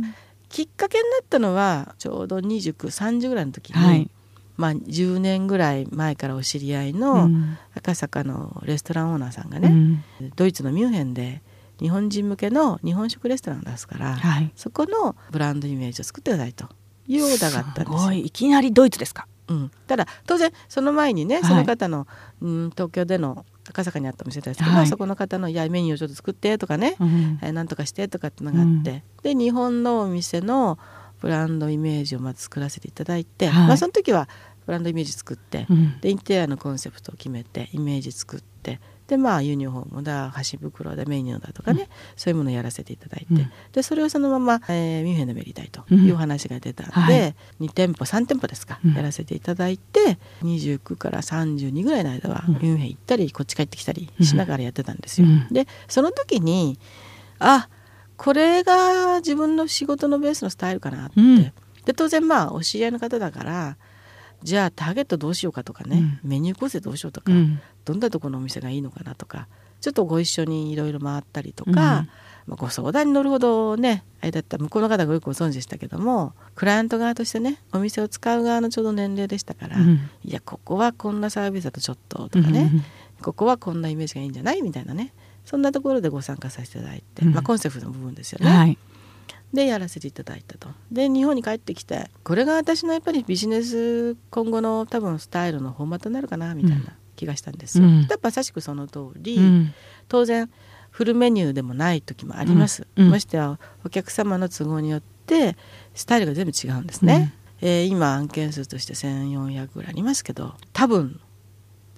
[0.49, 4.09] きっかけになったのはちょうど2930ぐらいの時に、はい、
[4.57, 7.29] まあ、10年ぐらい前からお知り合いの
[7.75, 10.03] 赤坂のレストランオーナーさんがね、
[10.35, 11.41] ドイツのミュンヘンで
[11.79, 16.67] 日本人向けの日本食レストランを出すから、はい、そこのブランドイメージを作ってくださいと。
[17.07, 18.29] いうオーダーがあったんですすい。
[18.29, 22.03] きなりドイツですか、うん、ただ当然その前にねその方の、は
[22.43, 30.79] い、うん東京での赤坂にあったお店ですけど、はい、そこの方の「いやメニューをちょっと作って」とかね、うん、えー、なんとかしてとかっていうのがあって、うん、で日本のお店の
[31.21, 34.27] ブランドイメージをまず作らせていただいて、はい、まあ、その時は
[34.69, 55.27] ブランドイメージ作って、うん、でインテリアのコンセプトを決めてイメージ作ってでまあユニフォームだ箸袋だメニューだとかね、うん、そういうものをやらせていただいて、うん、でそれをそのまま、えー、ミュンヘンでもやりたいという話が出たので、うんはい、2店舗3店舗ですか、やらせていただいて29から32ぐらいの間はミュンヘン行ったりこっち帰ってきたりしながらやってたんですよ。
[55.49, 56.77] でその時に
[57.39, 57.67] あ
[58.17, 61.53] これが自分の仕事のベースのスタイルかなって、
[61.85, 63.77] で当然まあお知り合いの方だから
[64.43, 69.47] じゃあターゲットどうしようかとかね、うん、メニュー構成どうしようとか、うん、どんなところのお店がいいのかなとか
[69.81, 72.07] ちょっとご一緒にいろいろ回ったりとか、うん、ま
[72.51, 82.71] あ、ご相談に乗るほどねあれだった向こうの方がよくご存知でしたけどもクライアント側としてねお店を使う側のちょうど年齢でしたから、いやここはこんなサービスだとちょっととかね、
[83.21, 85.13] ここはこんなイメージがいいんじゃないみたいなね
[85.45, 88.51] そんなところでご参加させていただいて、まあ、コンセプトの部分ですよね。
[88.51, 88.77] はい
[89.53, 90.69] でやらせていただいたと。
[90.91, 99.73] で日本に帰ってきてこれが私のやっぱりビジネス今後の多分スタイルのフォーマットになるかなみたいな気がしたんですよ、うん、やっぱまさしくその通り、うん、
[100.07, 100.49] 当然
[100.89, 105.57] フルメニューでもない時もあります、うん、ましてはお客様の都合によって
[105.93, 111.19] スタイルが全部違うんですね、うん、えー、今案件数として1400ぐらいありますけど多分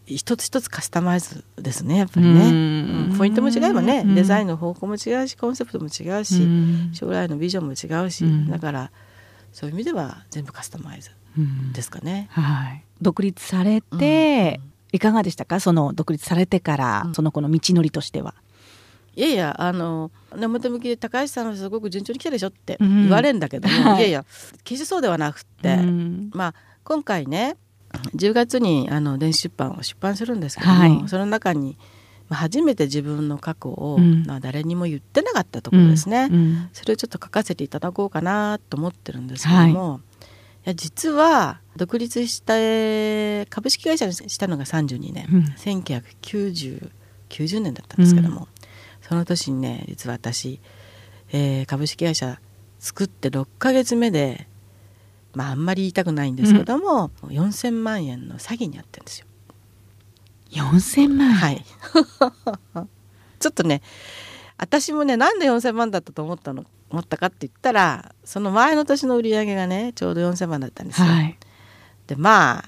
[0.05, 4.03] 一つ一つカスタマイズですねやっぱりね、ポイントも違えばね。
[4.03, 6.47] デザインの方向も違うしコンセプトも違うし
[6.93, 8.25] 将来のビジョンも違うし。
[8.49, 8.91] だから
[9.53, 11.11] そういう意味では全部カスタマイズ
[11.73, 12.27] ですかね。
[12.31, 14.59] はい、独立されて、
[14.91, 15.59] いかがでしたか？
[15.59, 18.33] その独立されてから、その子の道のりとしては。
[19.13, 24.25] いやいやあの表向きで高橋さんはすごく順調に来たでしょって言われるんだけども、い、いやいや
[24.63, 26.53] 決してそうではなくって、うん、まあ
[26.85, 27.57] 今回ね
[28.15, 31.77] 10月にあの電子出版を出版するんですけども、はい、その中に
[32.29, 36.35] 初めて自分の過去を、うん、誰にも言ってなかったところですね、うん。
[36.35, 40.01] うん、それをちょっと書かせていただこうかなと思ってるんですけども、はい、い
[40.69, 42.53] や実は独立した
[43.49, 46.91] 株式会社にしたのが32年、うん、1990
[47.29, 48.49] 90年だったんですけども、
[49.01, 50.59] その年にね実は私、
[51.31, 52.39] えー、株式会社
[52.79, 54.47] 作って6ヶ月目で
[55.33, 59.25] まああんまり言いたくないんですけども、うん、4,000万円の詐欺にあってるんですよ。
[60.51, 61.65] 4,000万はい
[63.39, 63.81] ちょっとね
[64.57, 71.07] 私もねなんで4,000万だったと思ったの思ったかって言ったらその前の年の売り上げがねちょうど4,000万だったんですよ。
[71.07, 71.37] はい、
[72.07, 72.65] でまあ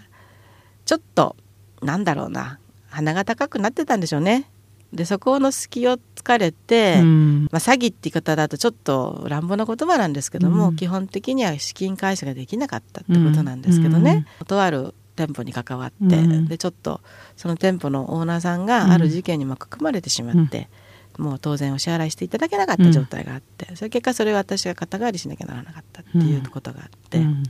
[0.86, 1.36] ちょっと
[1.82, 4.50] なんだろうな鼻が高くなってたんでしょうね。
[4.94, 16.16] でそこの隙を突かれて、うん、まあ、詐欺って言い方だとちょっと乱暴な言葉なんですけども、うん、基本的には資金回収ができなかったってことなんですけどね、うん、とある店舗に関わって、
[16.48, 17.02] でちょっと
[17.38, 20.70] その店舗のオーナーさんがある事件に巻き込まれてしまって、
[21.18, 27.44] もう当然お支払いしていただけなかった状態があって、うん、それ結果それを私が肩代わりしなきゃならなかったっていうことがあって、うん、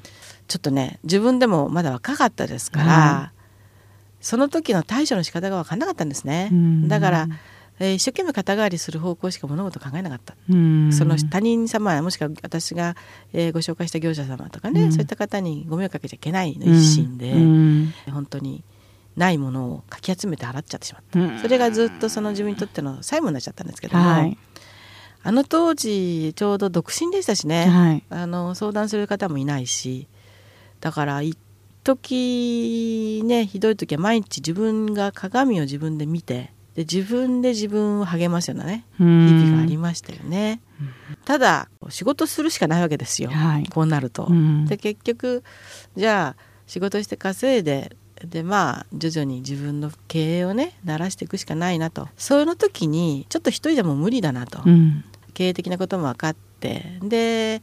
[0.48, 3.32] ちょっとね自分でもまだ若かったですから、
[4.20, 6.50] その時の対処の仕方が分かんなかったんですね。
[6.88, 7.28] だから
[7.84, 12.96] えー、一生懸命肩代わりする方向しか物事考えなかった、その他人様もしくは私が、
[13.34, 17.34] えー、ご紹介した業者様とかね、そういった方にご迷惑かけちゃいけないの一心で、
[18.12, 18.64] 本当に
[19.18, 21.04] ないものをかき集めて払っちゃってしまっ
[21.36, 24.38] た、それがずっとその自分にとっての債務になっちゃったんですけども、はい、
[25.22, 30.08] あの当時ちょうど独身でしたしね、はい、あの相談する方もいないし
[30.80, 31.38] だから一
[31.84, 40.60] 時ねひどい時は毎日自分が鏡を自分で見てで自分で自分を励ますようなね日々がありましたよね。
[41.26, 44.28] ただ仕事するしかないわけですよ、はい、こうなると。
[44.68, 45.44] で結局
[45.96, 52.08] じゃあ仕事して稼いででまあ徐々に自分の経営をね慣らしていくしかないなと。
[52.18, 57.62] その時にちょっと一人でも無理だなと、うん、経営的なことも分かってで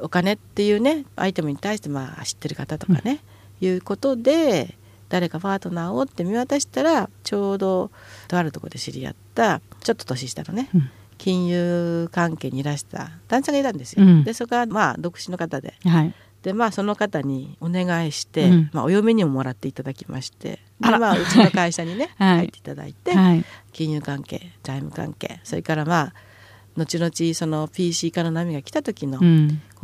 [0.00, 3.20] お金っていうねアイテムに対してまあ知ってる方とかね、
[3.60, 4.76] うん、いうことで
[5.12, 7.90] 誰かパートナーをって見渡したらちょうど
[8.28, 14.06] とあるところで知り合ったちょっと年下のね、うん、金融関係にいらした男性がいたんですよ。
[14.06, 20.60] うん、でそこはまあ独身の方で、はい、でまあその方にお願いして、うん、まあ、お嫁にももらっていただきまして。
[20.80, 23.44] で、まあ、うちの会社にね、 はい、入っていただいて、はい、
[23.74, 26.14] 金融関係財務関係それからまあ
[26.74, 29.24] 後々その PC 化の波が来た時のコ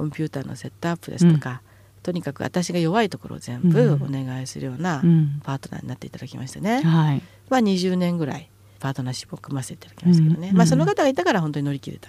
[0.05, 1.61] ンピューターのセットアップですとか、
[2.09, 5.03] とにかく私が弱いところを全部お願いするような
[5.43, 8.49] パートナーになっていただきましてね、うんはい、まあ、20年ぐらい
[8.81, 12.09] パートナーシップを組ませていただきましたけどね、うん、まあ、その方がいたから本当に乗り切れた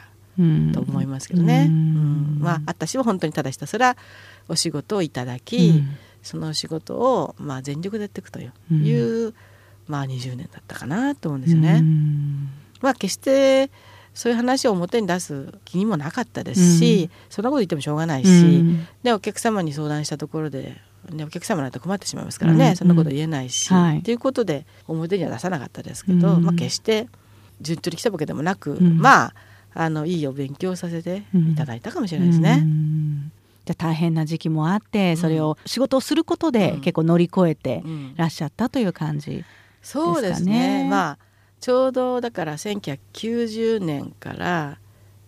[0.73, 3.97] と思いますけどね、うん、まあ、私は本当にただひたすら
[4.47, 5.83] お仕事をいただき、
[6.23, 8.47] その仕事をまあ全力でやっていくとい
[9.27, 9.33] う、
[9.87, 11.83] まあ、20年だったかなと思うんですよね。
[12.79, 13.69] まあ、決して
[14.13, 20.77] そういう話を表に出す気にもなかったですし、うん、そんなこと言ってもしょうがないし、うん、でお客様に相談したところで
[21.09, 27.07] でお客様なんて困ってしまいますからね、うん、そんなこと言えないし、はい、ということで表には出さなかったですけど、まあ、決して
[27.61, 29.33] 順取り来たわけでもなく、まあ
[29.73, 32.65] あのいいお勉強させていただいたかもしれないですね。
[33.65, 37.83] じゃ大変な時期もあってそれを仕事をすることで結構乗り越えて
[38.15, 39.43] らっしゃったという感じで
[39.83, 40.05] すかね。
[40.05, 40.87] そうですね。
[40.89, 41.17] まあ
[41.59, 44.79] ちょうどだから1990年から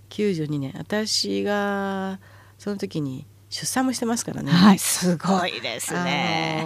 [0.10, 2.20] 92年私が
[2.58, 4.52] その時に出産もしてますからね。
[4.52, 6.63] はい、すごいですね。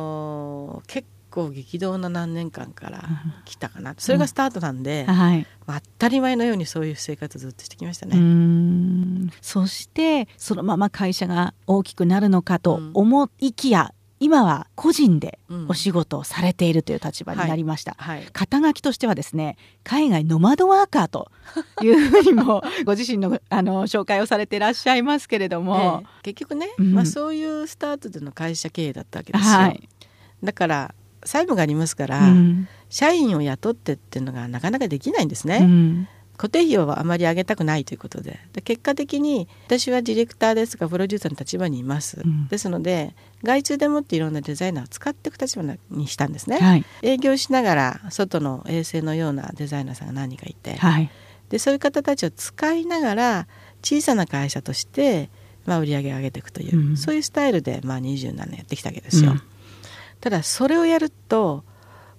[0.87, 3.03] 結構激動な何年間から
[3.43, 9.31] 来たかな、それがスタートなんで、うんはい、当たり前のようにそういう生活ずっとしてきましたね。
[9.41, 18.17] そしてそのまま会社が大きくなるのかと思いきや、今は個人でお仕事をされているという立場になりました、うんはい。
[18.19, 21.31] はい、肩書きとしてはですね海外ノマドワーカーと
[21.83, 29.89] いうふうにもご自身のあの紹介をされていらっしゃいますけれども、ええ、結局ね、うん、まあ、そういうスタートでの会社経営だったわけですよ、はい、
[30.43, 38.39] だから債務がありますから、うん、社員を雇ってっていうのがなかなかできないんですね、固定費をあまり上げたくないということで。
[38.53, 51.09] で結果的に私はディレクターですがプロデューサーの立場にいます、うん、ですので外注でもっていろんなデザイナーを使っていく立場にしたんですね、はい、営業しながら外の衛星のようなデザイナーさんが何人かいて、はい、
[51.49, 53.47] でそういう方たちを使いながら
[53.83, 55.29] 小さな会社として、
[55.65, 59.31] まあ、売り上げを上げていくという、うん、そういうスタイルで、まあ、27年やってきたわけですよ。
[59.31, 59.41] うん、
[60.21, 61.63] ただそれをやると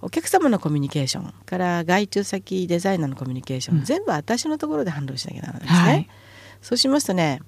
[0.02, 5.78] お客様のコミュニケーションから外注先デザイナーのコミュニケーション、うん、全部私のところでハンドルしなきゃならないですね。
[5.78, 6.08] はい、
[6.62, 7.40] そうしますとね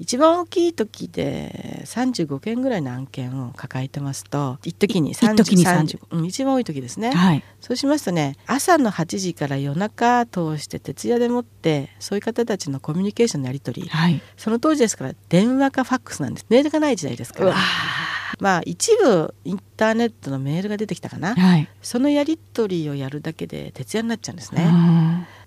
[0.00, 16.46] 一番大きい時で35件ぐらいの案件を抱えてますと一時に30時に30、うん、一番多い時ですね、はい、そうしますとね朝の8時から夜中通して徹夜でもってそういう方たちのコミュニケーションのやり取り、はい、その当時ですから電話かファックスなんです。
[16.48, 17.54] メールがない時代ですから。
[18.40, 24.66] まあ一部インターネットのメールが出てきたかな、はい、そのやり取りをやるだけで徹夜になっちゃうんですね。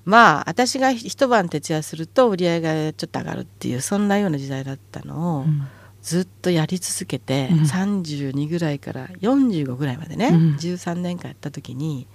[0.05, 5.67] まあ私が一晩徹夜すると売り上げがちょっと上がるっていうそんなような時代だったのを、うん、
[6.01, 12.07] ずっとやり続けて、うん、32ぐらいから45ぐらいまでね、うん、13年間やった時に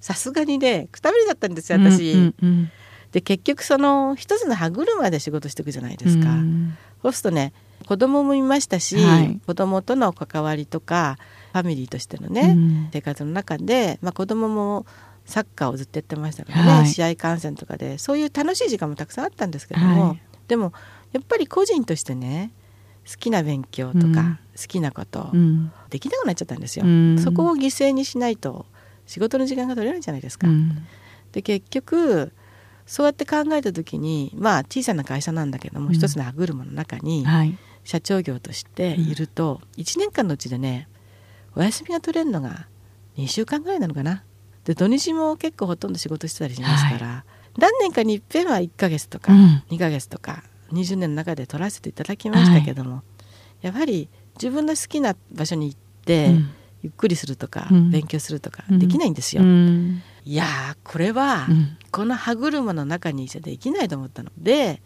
[0.00, 2.12] さすがにねくたびれだったんですよ私。
[2.12, 2.70] うんうんうん。
[3.12, 6.26] で結局その一つの歯車で仕事していくじゃないですか。
[7.02, 7.52] そうするとね
[7.86, 11.18] 子供もいましたし、はい、子供との関わりとか
[11.52, 14.86] ファミリーとしてのね、うん、生活の中で、まあ、子供も
[15.24, 20.72] サッカーをずっとやってましたからね、はい、試合観戦とかでそういう楽しい時間もたくさんあったんですけども、はい、でも
[21.12, 22.52] やっぱり個人としてね
[23.08, 25.30] 好きな勉強とか、好きなこと
[25.90, 28.66] できなくなっちゃったんですよ、うん、そこを犠牲にしないと
[29.06, 30.48] 仕事の時間が取れないじゃないですか。
[30.48, 30.84] うん、
[31.30, 32.32] で結局
[32.86, 37.26] そうやって考えた時にまあ小さな会社なんだけども、うん、一つの歯車の中に
[37.84, 40.88] 社長業としていると、うん、1年間のうちでね
[41.54, 42.66] お休みが取れるのが
[43.16, 44.22] 2週間ぐらいなのかな。
[44.64, 47.24] で土日も結構ほとんど仕事してたりしますから、は
[47.56, 49.30] い、何年かにいっぺんは1ヶ月とか
[49.70, 53.02] 2ヶ月とか20年の中で取らせていただきましたけども、は
[53.62, 56.50] い、やはり自分の好きな場所に行って、うん
[56.86, 59.42] ゆっくりするとか、うん、勉強するとかできないんですよ。
[59.42, 61.46] うん、いやこれは、
[61.92, 64.30] この歯車の中にいちゃできないと思ったの。
[64.36, 64.82] で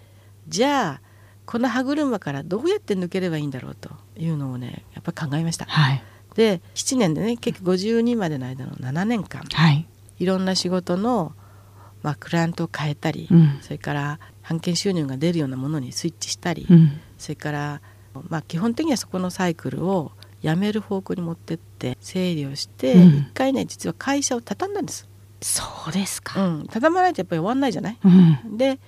[0.47, 1.11] じゃあ
[1.47, 5.65] この歯車からどうやって抜ければいいんだろうというのをねやっぱり考えました。
[5.65, 6.03] はい、
[6.37, 9.87] で7年でね結局52までの間の7年間、はい、
[10.19, 11.33] いろんな仕事の、
[12.03, 17.81] まあ、クライアントを変えたり、うん、それから版権収入が出るようなものにスイッチしたり、うん、それから、
[18.29, 25.10] まあ、基本的にはそこのサイクルを辞める方向に持ってって整理をして一、うん、回ね実は会社を畳んだんです。
[25.41, 28.79] そうですか、うん、畳まないとやっぱり終わんないじゃない、うん、で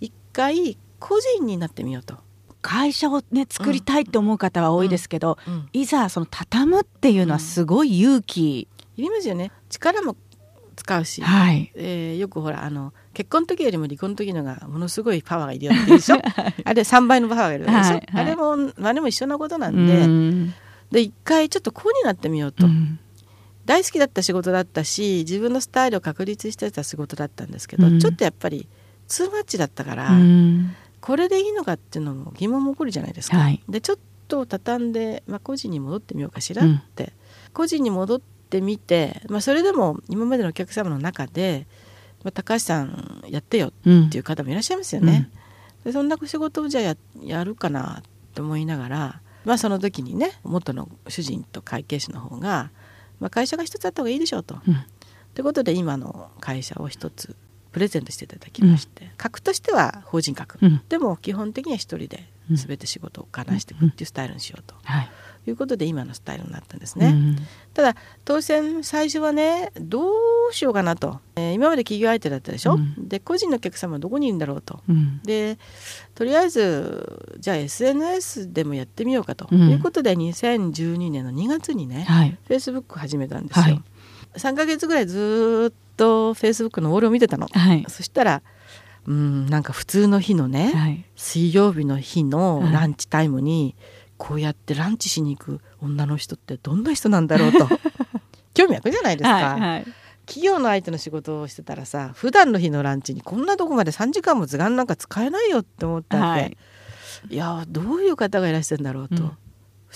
[0.00, 2.16] 一回個人になってみようと。
[2.62, 5.54] 会社をね作りたいって思う方は多いですけど、うん。
[5.54, 9.52] うん、いざその畳むっていうのはすごい勇気、いりますよね。
[9.68, 10.16] 力も
[10.76, 11.70] 使うし、はい。
[11.74, 17.90] えー、よくほらあの結婚の時よりも離婚の時のがものすごいパワーがいるよってでしょ、 はい、あれ3倍のパワーがいるでしょ、はい。
[17.90, 20.54] はい、あれもあれも一緒のことなんで、ん。
[20.90, 22.98] で一回ちょっとこうになってみようと、うん、
[23.64, 28.68] 大好きだった仕事だったし自分のスタイルを確立してた仕事だったんですけど、うん、ちょっとやっぱり
[29.08, 33.38] ツーマッチだったから、うん、これでいいのかっていうのも疑問も起こるじゃないですか。
[33.38, 33.98] はい、でちょっ
[34.28, 37.12] と畳んで、まあ、個人に戻ってみようかしらって、
[37.52, 41.66] 個人に戻ってみて、まあ、それでも今までのお客様の中で、
[42.22, 43.70] まあ、高橋さんやってよっ
[44.10, 45.30] ていう方もいらっしゃいますよね。
[45.84, 48.02] でそんな仕事をじゃあややるかな
[48.34, 52.70] と思いながらまあ、その時にね元の主人と会計士の方が、
[53.24, 54.54] まあ、会社が一つあった方がいいでしょうと。
[54.54, 54.76] と、うん、い
[55.40, 57.34] うことで今の会社を一つ
[57.72, 64.74] プレゼントしていただきまして、うん、格としては法人格、うん、でも基本的には一人で全て仕事をこなしていくっていうスタイルにしようと。
[64.84, 65.08] はい
[65.46, 67.08] いうことで今のスタイルになったんですね。
[67.08, 67.36] うん、
[67.74, 70.08] ただ当選最初はねど
[70.50, 75.58] うしようかなと、えー、今まで企業相手だったでしょ、うん、で個人のお客様はどこにいるんだろうと、うん、で
[76.14, 83.64] とりあえずじゃあ SNS でもやってみようかと、いうことで2012年の2月にね、はい、Facebook 始めたんですよ。
[83.64, 83.82] はい、
[84.36, 87.48] 3か月ぐらいずっと Facebook のウォールを見てたの。
[87.52, 88.42] はい、そしたら
[89.06, 93.74] うんなんか普通の日のね、はい、水曜日の日のランチタイムに、
[94.16, 97.68] こうやってランチしに行く女の人ってどんな人なんだろうと。
[98.54, 99.34] 興味湧くじゃないですか。
[99.34, 99.86] はいはい、
[100.26, 106.56] 企業の相手の仕事をしてたらさ普段の日のランチにこんなとこまで3時間も図鑑なんか使えないよって思ったんで、はい、
[107.30, 109.36] いやどういう方がいらっしゃるんだろうと、うん、不思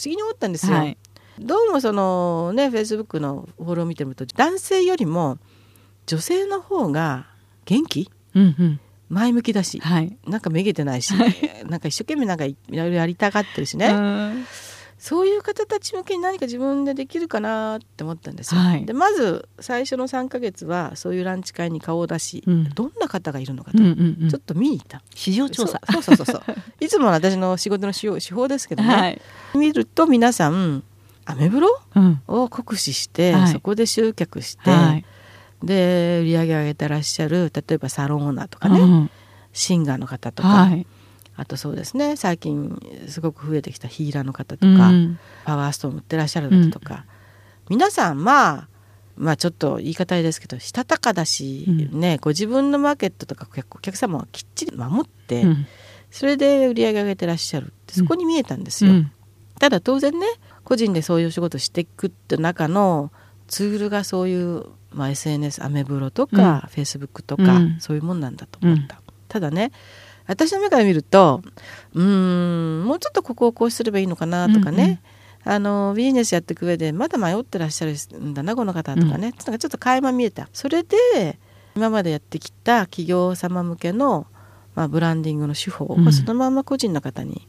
[0.04, 0.76] 議に思ったんですよ。
[0.76, 0.98] はい、
[1.38, 5.38] どうもそのねフェイスブックのフォローを見てると男性よりも
[6.07, 7.26] 女性の方が
[7.64, 11.35] 元気、うんうん前向きだし、はい、なんかめげてないし、はい、
[11.68, 13.92] なんか一生懸命なんかいろいろやりたがってるしね。
[14.99, 18.61] そういう方たち向けに何か自分でできるかなって思ったんですよ。
[18.61, 25.01] はい、でまず最初の3か月はそういうランチ会に顔を出し、うん、どんな方がいるのかと、うんうんうん、ちょっと見に行った。
[25.14, 25.81] 市場調査。
[25.92, 26.42] そうそうそうそう
[26.85, 29.21] いつもの私の仕事の手法ですけどね、はい、
[29.55, 30.83] 見ると皆さん
[31.27, 31.81] アメブロ
[32.27, 34.71] を酷使して、うん、そこで集客して。
[34.71, 35.05] はい
[35.62, 39.11] で売り上げ上げてらっしゃる例えばサロンオーナーとかね、うん、
[39.53, 40.87] シンガーの方とか、はい、
[41.37, 47.03] あとそうですね最近すごく増えてきたヒーラーの方とか、うん、パワーストーン売ってらっしゃる方とか、うん、
[47.71, 48.68] 皆さんまあ
[49.16, 55.44] まあちょっと言い方ですけどしたたかだし、ねご自分のマーケットとかお客様はきっちり守って、
[56.12, 58.92] それで売り上げ上げてらっしゃるってそこに見えたんですよ。
[59.59, 60.25] ただ当然ね
[60.62, 63.11] 個人でそういう仕事していくって中の
[63.49, 69.72] ツールがそういうまあ、SNS アメブロとか、フェイスブックとか、そういうもんなんだと思った、ただね
[70.29, 71.42] 私の目から見ると
[71.94, 75.01] うんもうちょっとここをこうすればいいのかなとかね、
[75.44, 80.48] うんうん、あのビジネスやっていく上でまだ迷ってらっしゃるんだなこの方とかね、うん、なんかちょっと垣間見えた。
[80.53, 81.38] それで
[81.77, 84.27] 今までやってきた企業様向けの、
[84.74, 87.46] まあ、ブランディングの手法を、そのまま個人の方に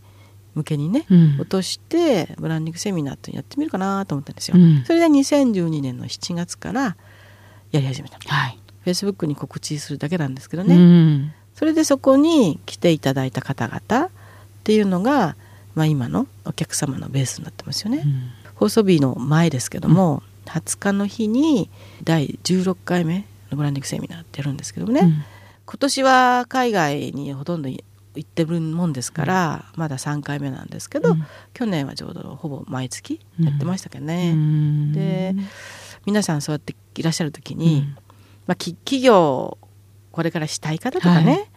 [0.53, 4.57] 向けにね、うん、落としてブランディングセミナーってやってみるかなと思ったんですよ。
[4.57, 6.95] うん、それで2012年の7月から
[7.71, 14.09] やり始めた、はい、フェイスブックに告知するだけなんですけどね、うん、それでそこに来ていただいた方々っ
[14.63, 15.35] ていうのが、
[15.75, 21.69] まあ、今のお客様のベースになってますよね、うん、放送日の前ですけども、うん、20日の日に
[22.03, 25.23] 第16回目のブランディングセミナーってやるんですけどもね、うん、
[25.65, 27.83] 今年は海外にほとんど行
[28.19, 31.15] ってるもんですから、まだ3回目なんですけど、
[31.53, 34.33] 去年はちょうどほぼ毎月やってましたけどね。
[34.93, 35.35] で
[36.05, 37.83] 皆さんそうやっていらっしゃる時に、うん、
[38.47, 39.57] まあ、企業
[40.11, 41.47] これからしたい方とかね、はい、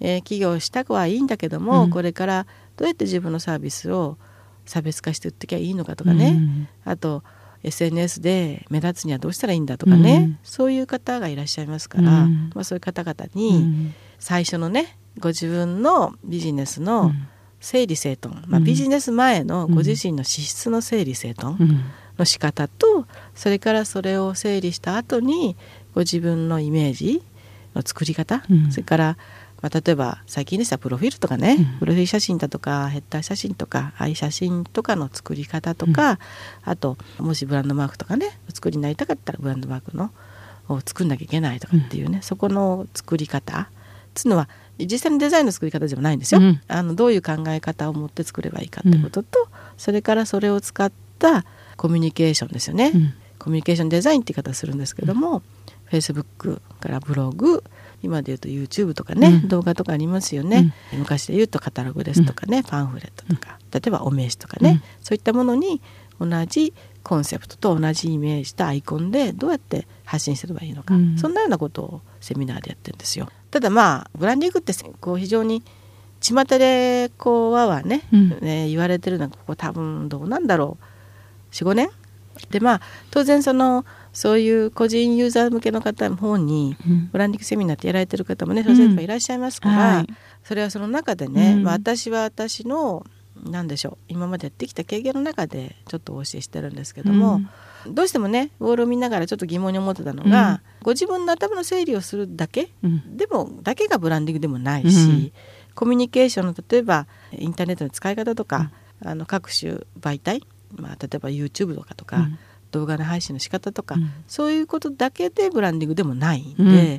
[0.00, 2.46] えー、企業したくはいいんだけども、うん、これから
[2.76, 4.18] どうやって自分のサービスを
[4.66, 7.22] 差別化して売ってきゃいいのかとかね、うん、あと
[7.62, 17.12] SNS で目立つにはどうしたらいいんだとかね、うん、そういう方がいらっしゃいますから、まあ、そういう方々に最初のねご自分のビジネスの
[17.60, 21.58] 整理整頓、まあ、ビジネス前のご自身の資質の整理整頓
[22.20, 25.56] の仕方とそれからそれを整理した後に
[25.94, 27.22] ご自分のイメージ
[27.74, 29.16] の作り方、それから
[29.62, 36.18] まあ、例えば最近でしたらプロフィールとかね、うん、プロフィール写真だとかヘッダー写真とかああいう写真とかの作り方とか、うん、
[36.64, 40.10] あともしブランドマークとかねお作りになりたかったらブランドマークの
[40.68, 43.68] を作んなきゃいけないとかっていうね、うん、そこの作り方。
[44.14, 44.48] つうのは
[44.78, 51.44] 実際のデザインの作り方でもないんですよ、あのどういう考え方を持って作ればいいかってことと、それからそれを使った
[51.80, 52.92] コミュニケーションですよね、
[53.38, 55.38] コミュニケーションデザインって言い方するんですけども、
[55.86, 57.64] フェイスブックからブログ
[58.02, 65.80] 今で言うと YouTube とかね、うん、動画とかありますよね、うん、昔で言うとカタログですとかね、うん、パンフレットとか例えばお名刺とかね、そういったものに
[66.20, 73.30] 同じコンセプトと同じイメージとアイコンでどうやって発信すればいいのか、そんなようなことをセミナーでやってるんですよ。
[73.50, 75.62] ただまあブランディングってこう非常に
[76.20, 78.02] 巷でこうははね,、
[78.42, 80.84] ね言われてるのはここ多分どうなんだろう
[81.50, 81.90] 45年？
[82.50, 82.80] でまあ
[83.10, 86.76] 当然そのそういう個人ユーザー向けの方の方に
[87.12, 90.06] ブランディングセミナーってやられてる方もね、うん、いらっしゃいますから、はい、
[90.42, 93.06] それはその中でね、うん、まあ、私は私の
[93.44, 97.40] 何でしょう今までやってきた経験の中でちょっとお教えしてるんですけども、
[97.86, 105.32] うん、どうしてもねボールを見ながらちょっと疑問に思ってたのが、うん、ご自分の頭の整理をするだけ、うん、でもだけがブランディングでもないし、
[105.74, 108.70] コミュニケーションの例えばインターネットの使い方とか、
[109.02, 110.42] あの各種媒体、
[110.76, 112.28] まあ、例えば YouTube とかとか、
[112.70, 116.98] 動画の配信の仕方とか、うん、そういうことだけでブランディングでもないんで、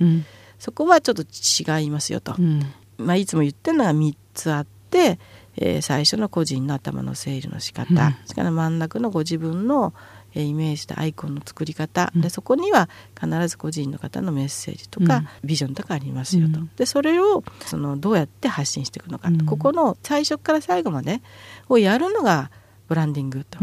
[0.60, 2.62] そこはちょっと違いますよと、うん、
[2.98, 5.20] まあ、いつも言ってるのが3つあって、
[5.58, 9.94] えー、最初の個人の頭の整理の仕方、うん、それから真ん中のご自分の
[10.34, 21.22] イメージとアイコンの作り方、でそこには必ず個人の方のメッセージとか、ビジョンとかありますよと、でそれをそのどうやって発信していくのかと、ここの最初から最後まで
[21.68, 22.50] をやるのが
[22.92, 23.58] ブランディングと、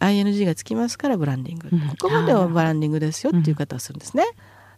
[0.00, 4.24] ING がつきますからブランディング、うん、ここまではブランディングですよっていう方をするんですね。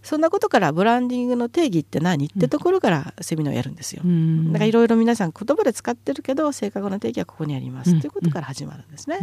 [0.02, 2.26] そんなことからブランディングの定義って何？
[2.26, 4.02] ってところからセミナーをやるんですよ。
[4.04, 9.18] だからいろいろ皆さん言葉で使ってるけど正確な定義はここにありますということから始まるんですね。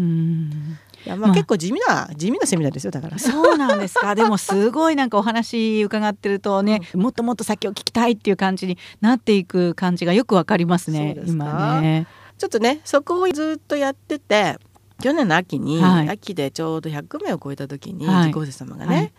[1.05, 3.19] いやまあ結構地味な、地味なセミナーですよだから。
[3.19, 4.15] そうなんですか。
[4.15, 11.15] でもすごいなんかお話伺ってるとね、もっともっと先を聞きたいっていう感じになっていく感じがよくわかりますね。
[11.25, 12.07] 今ね。
[12.37, 14.57] ちょっとねそこをずっとやってて。
[15.01, 19.13] 去年の秋に、はい、秋でちょうど100名を超えた時に、はい、ご様がね、はい、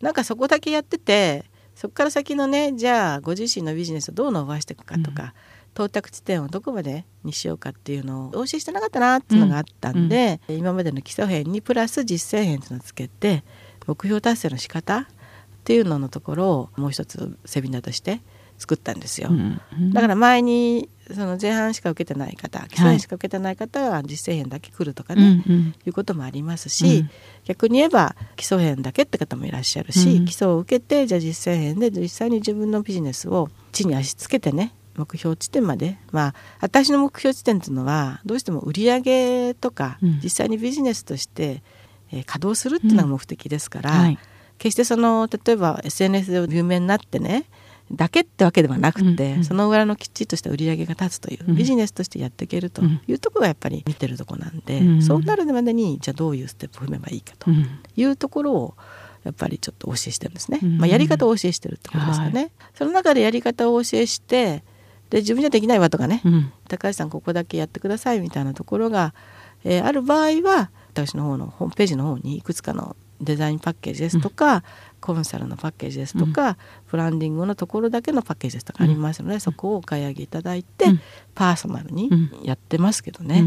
[0.00, 1.44] なんかそこだけやってて
[1.74, 5.30] そこから先のねじゃあご自身のビジネスをどう伸ばしていくかとか、うん、
[5.74, 10.54] 到達地点をどこまでにしようかっていうのをお教えしてなかったなっていうのがあったんで、うん。
[10.54, 13.44] うん、今までの基礎編にプラス実践編っていうのをつけて
[13.86, 15.06] 目標達成の仕方っ
[15.64, 18.22] ていうののところをもう一つセミナーとして
[18.58, 27.10] 作ったんですよ、うんうん、だから前にその前半しか受けてない方基礎編しか受けてない方は実践編だけ来るとかね、はい、いうこともありますし、うん、
[27.44, 41.62] 逆に言えば基礎編だけって方もいらっしゃるし、うん、基礎を受けてじゃあ実践編で実際に自分のビジネスを地に足つけてね目標地点までまあ私の目標地点っていうのはどうしても売り上げとか、うん、実際にビジネスとして、
[42.12, 44.18] えー、稼働するっていうのが目的ですから、はい、
[44.58, 47.44] 決してその例えば SNS で有名になってね
[47.92, 57.50] だけってわけではなくて、うんうん、その裏のきっちりとした売り上げが立つという、うん、ビジネスとしてやっていけるというところがやっぱり見てるとこなんで、うん、そうなるまでにじゃあどういうステップを踏めばいいかと
[57.96, 58.74] いうところを
[59.22, 64.62] やっぱりちょっとお教えしてるんですね、うん、まあ、やり方をお教えしてるってことですかね、はい、その中でやり方をお教えして
[65.10, 66.20] で自分じゃできないわとかね、
[66.68, 69.14] 高橋さんここだけやってくださいみたいなところが、
[69.62, 74.62] えー、ある場合は私の方のホームページの方にいくつかのデザインパッケージですとか、
[75.00, 76.56] コンサルのパッケージですとか、うん、
[76.90, 81.00] ブランディングのところだけのパッケージですとかありますので、うん、そこをお買い上げいただいて、うん、
[81.34, 82.10] パーソナルに
[82.42, 83.44] やってますけどね。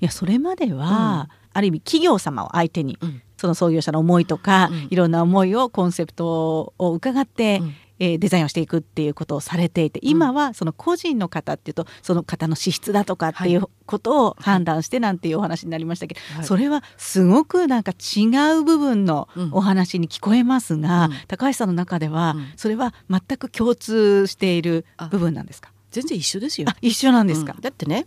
[0.00, 2.98] いやそれまでは、ある意味企業様を相手に、
[3.36, 7.60] その創業者の思いとか、いろんな思いをコンセプトを伺って、
[8.00, 18.26] えー、デザインをしていくっていうことをされていて今はその個人の方っていうとその方の資質だとかっていうことを判断してなんていうお話になりましたけど、はい、それはすごくなんか違
[18.58, 25.70] う部分のお話に聞こえますが、うん、高橋さんの中ではそれは全く共通している部分なんですか？
[25.90, 26.68] 全然一緒ですよ。
[26.80, 28.06] 一緒なんですか、うん、だってね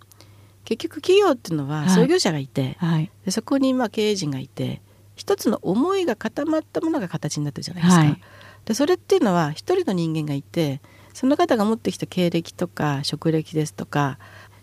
[0.66, 4.82] 結局企業っていうのは創業者がいて、はい、でそこにまあ経営陣がいて
[5.16, 8.02] 一つの思いが固まったものが形になってるじゃないですか。
[8.02, 8.22] はい
[8.66, 10.82] でそれっていうのは一人の人間がいて
[11.14, 14.18] その方が持ってきた経歴とか職歴ですとか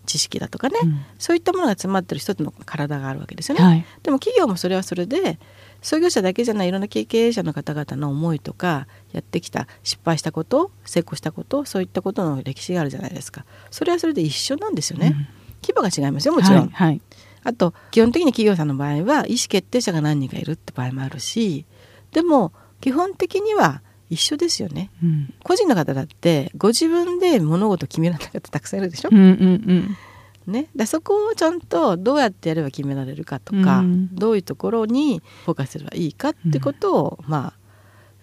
[0.06, 3.64] 知識だとかね、うん、そういったものが詰まってる一つの体があるわけですよね。
[3.64, 5.38] はい、でも企業もそれはそれで
[5.82, 13.44] 創業者だけじゃないいろんな経営者の方々の思いとかやってきた失敗したこと成功したことそういったことの歴史があるじゃないですか。
[13.70, 15.28] それはそれで一緒なんですよね、うん、
[15.62, 17.00] 規模が違いますよもちろん、はいはい、
[17.44, 21.66] あと基本的に企業さんの場合は意思決定者が何人かいるって場合もあるし
[22.12, 30.52] でも基本的には一緒ですよね、うん、個人の方だってご自分で物事を決められた方たくさんいるでしょ、うんうんうん。
[30.52, 37.60] ね、だそこをちゃんとどうやってやれば決められるかとか、うん、どういうところにフォーカスすればいいかってことを、うん、まあ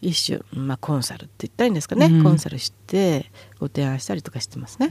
[0.01, 4.89] 一種、まあ、コンサルって言ったらいいんですかね、うん、コンサルしてご提案したりとかしてますね。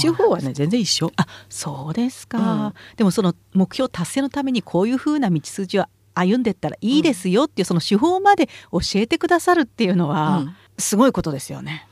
[0.00, 1.12] 手法はね全然一緒。
[1.16, 11.86] あそうですか、でもその目標達成のためにこういうふうな道筋は歩んでったらいいですよっていう、その手法まで教えてくださるっていうのは、すごいことですよね。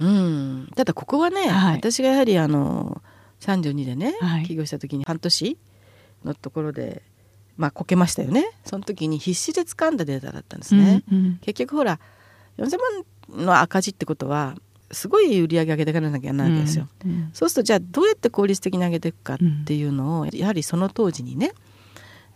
[0.00, 3.02] うん、ただここはね、はい、私がやはりあの
[3.40, 5.58] 32でね、はい、起業した時に半年
[6.24, 7.02] のところで
[7.56, 8.48] まあこけましたよね。
[8.64, 11.98] その時に必死で掴んだデータだったんですね、うんうん、結局ほら
[12.58, 12.78] 4000
[13.28, 14.54] 万の赤字ってことは
[14.90, 21.52] すごい売り上げ上げていかなきゃいけないわけですよ、うんうん、そうするとじゃあどうやって効率的に上げていくかっていうのを、やはりその当時にね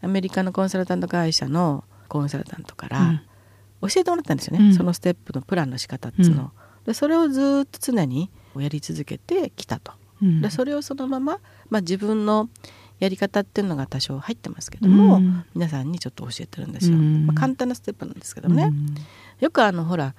[0.02, 3.22] アメリカのコンサルタント会社のコンサルタントから
[3.80, 6.50] 教えてもらったんですよね、うん、そのステップのプランの仕方っていうのを、
[6.84, 11.38] でそれをずっと常にやり続けてきたと、でそれをそのまま、
[11.70, 12.48] まあ、自分の
[13.02, 18.94] やり方っていうのが多少入ってますけども、うん、皆さんにちょっと教えてるんですよ、うん、まあ、簡単なステップなんですけどね、うん、
[19.40, 20.14] よくあのほら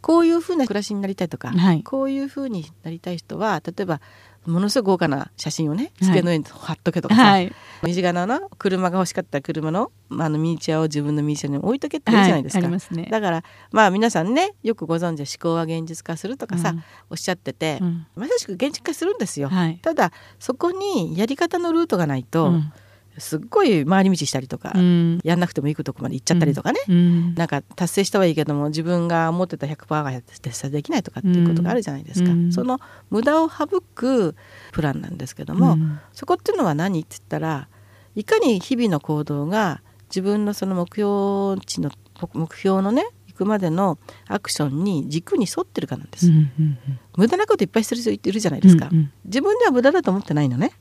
[0.00, 4.00] こういうふうな暮らしになりたいとか、はい、こういうふうになりたい人は例えば
[4.48, 22.72] ものすごい豪華な写真をね机の上に貼っとけとかさ、はい、身近なの車が欲しかったら車の,、まあ、あのミニチュアを自分のミニチュアに置いとけって言うじゃないですか、はいすね、だからまあ皆さんねよくご存知思考は現実化するとかさ、うん、おっしゃってて、うん、まさしく現実化するんですよ、はい、ただそこにやり方のルートがないと、うん
[23.18, 34.34] すっごい回り道したりとか、うん、やんなくても行くとこまで行っちゃったりとかね、うん、なんか達成したはいいけども自分が思ってた100%が達成できないとかっていうことがあるじゃないですか、うん、その無駄を省く
[34.72, 35.76] プランなんですけども、
[36.12, 37.68] そこっていうのは何って言ったら
[38.14, 41.90] いかに日々の行動が自分のその目標値の
[42.32, 46.78] 目標のね行くまでのアクションに軸に沿ってるかなんです、うんうんうん、
[47.16, 50.72] 無駄なこといっぱいしてる人いるじゃないですか、うんうん、自分では無駄だと思ってないのね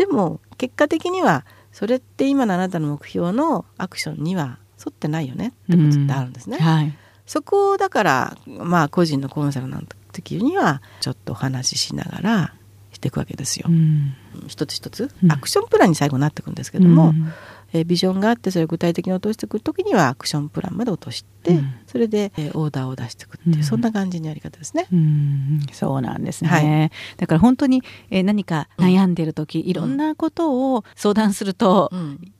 [0.00, 5.48] でも結果的にはそれって今のあなたの目標のアクションには沿ってないよね。
[5.48, 6.56] ってことってあるんですね。
[6.58, 6.64] うん。
[6.64, 6.96] はい、
[7.26, 9.82] そこをだからまあ個人のコンサルの
[10.12, 12.54] 時にはちょっとお話ししながら
[12.92, 13.66] していくわけですよ。
[13.68, 14.14] うん、
[14.48, 15.10] 一つ一つ。
[15.28, 17.30] アクションプランに最後なっていくんですけども、うん、
[17.72, 24.86] えー、ビジョンがあってそれを具体的に落としていく時にはアクションプランまで落として、うん、それで、えー、オーダーを出していくっていう、うん、そんな感じのやり方ですね。
[24.92, 31.90] うん、そうなんですね、はい、だから本当に、えー、何か悩んでる時、いろんなことを相談すると、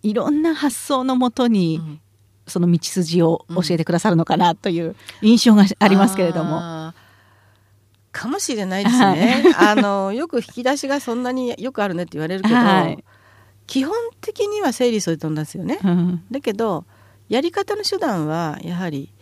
[0.02, 2.00] いろんな発想のもとに、
[2.46, 6.92] その道筋を教えてくださるのかなという印象がありますけれども。
[8.12, 9.44] かもしれないですね。
[9.54, 13.04] はい、あのよく引き出しがそんなによくあるねって言われるけど、はい、
[13.70, 15.78] 基本的には整理整頓ですよね。
[16.30, 16.84] だけど
[17.28, 19.12] やり方の手段はやはり、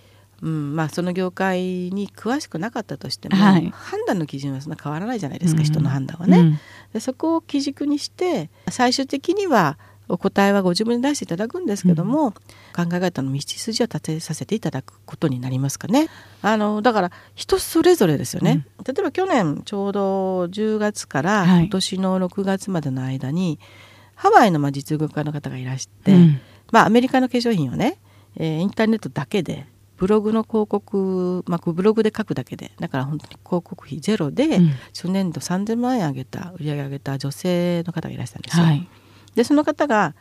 [0.41, 6.61] うんまあ、その業界に詳しくなかったとしても、はい、判断の基準はそんな変わらないじゃないですか、うん、人の判断はね、うん、
[6.95, 7.01] で。
[7.01, 9.79] そこを基軸にして最終的には
[10.09, 16.09] お答えはご自分で出していただくんですけども、うん、考え方の道筋を立てさせていただくことになりますかね。
[16.41, 23.88] あのだから人それぞれですよね、うん、例えば去年ちょうど10月から今年の6月までの間に、はい
[24.19, 26.41] ハワイのまあ実業家の方がいらして、うん、
[26.73, 27.99] まあ、アメリカの化粧品をね、
[28.37, 29.67] えー、インターネットだけで
[29.97, 38.65] ブログの広告、まあ、ブログで書くだけでだから本当に広告費ゼロで、うん、初年度3,000万円上げた売り上げ上げた女性の方がいらしたんですよ。
[38.65, 38.89] はい、
[39.37, 40.17] でその方が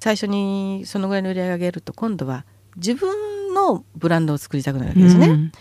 [0.00, 2.44] 最初にそのぐらいの売り上げ上げると今度は
[2.76, 5.28] 自分のブランドを作りたくなるわけですね。
[5.28, 5.52] うん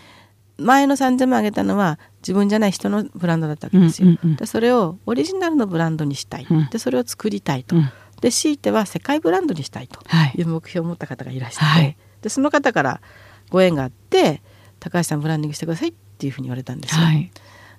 [0.60, 4.18] 前の3,000万上げたのは自分じゃない人のブランドだったわけですよ。
[4.38, 7.90] でそれをオリジナルのブランドにしたい、うん、でそれを作りたいと、うん、
[8.22, 10.00] で強いては世界ブランドにしたいと
[10.36, 10.42] い。
[10.42, 13.02] う目標を持った方がいらして、はい、でその方から
[13.50, 14.42] ご縁があって
[14.80, 17.06] 高橋さんブランディングしてくださいっていうふうに言われたんですよ。
[17.06, 17.32] はい、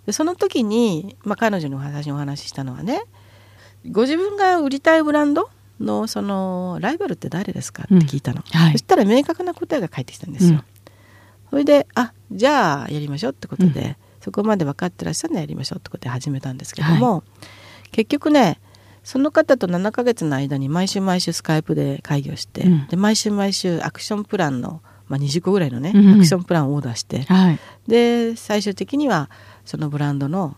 [0.06, 3.02] でその時に、まあ、彼女にお話お話ししたのはね
[3.90, 5.50] ご自分が売りたいブランド
[5.80, 8.58] のそのライバルって誰ですかって聞いたの、うん。
[8.58, 10.62] はい、そしたら明確な答えが返ってきたんですよ。
[11.50, 17.22] それであじゃあやりましょうってことで、うん、そこまで分かってらっしゃるのやりましょうってことで始めたんですけども、は
[17.86, 18.60] い、結局ね
[19.02, 26.14] その方と7ヶ月の間に毎週毎週スカイプで会議をして、うん、で毎週毎週アクションプランのまあ、20個ぐらいのね、うん。
[26.14, 27.58] アクションプランをオーダーしてはい。
[27.88, 29.28] で最終的には
[29.64, 30.56] そのブランドの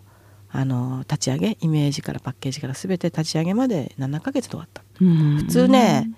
[0.55, 4.83] あの立ち上げイメージからパッケージから全て立ち上げまで7ヶ月で終わった。
[4.99, 6.11] 普普通ね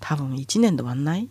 [0.00, 1.28] 多分1年で終わんない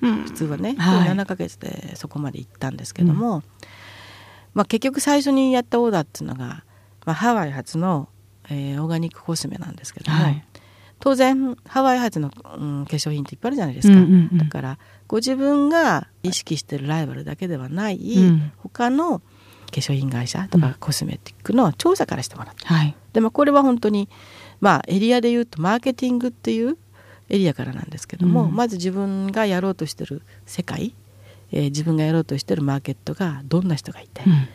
[0.00, 1.08] 普普通はね、はい。
[1.08, 3.42] 7ヶ月でそこまで行ったんですけども、
[4.54, 6.64] まあ、結局最初にやったオーダーっていうのが、
[7.04, 8.08] まあ、ハワイ発の、
[8.48, 10.44] えーオーガニックコスメなんですけども、はい。
[10.98, 14.38] 当然ハワイ発の、うん、化粧品っていっぱいあるじゃないですか、うんうんうん。
[14.38, 14.78] だから
[15.08, 18.52] ご自分が意識してるライバルだけではない、うん。
[18.58, 19.24] 他の化
[19.76, 22.74] 粧品会社とかコスメティックの調査からしてもらった。
[22.74, 22.94] はい。
[23.12, 24.08] でもこれは本当に
[24.60, 26.76] まあエリアで言うとマーケティングっていう
[27.30, 28.54] エリアからなんですけども、うん。
[28.54, 30.94] まず自分がやろうとしてる世界、
[31.52, 34.48] えー自分がやろうとしてるマーケットがどんな人がいて、うん。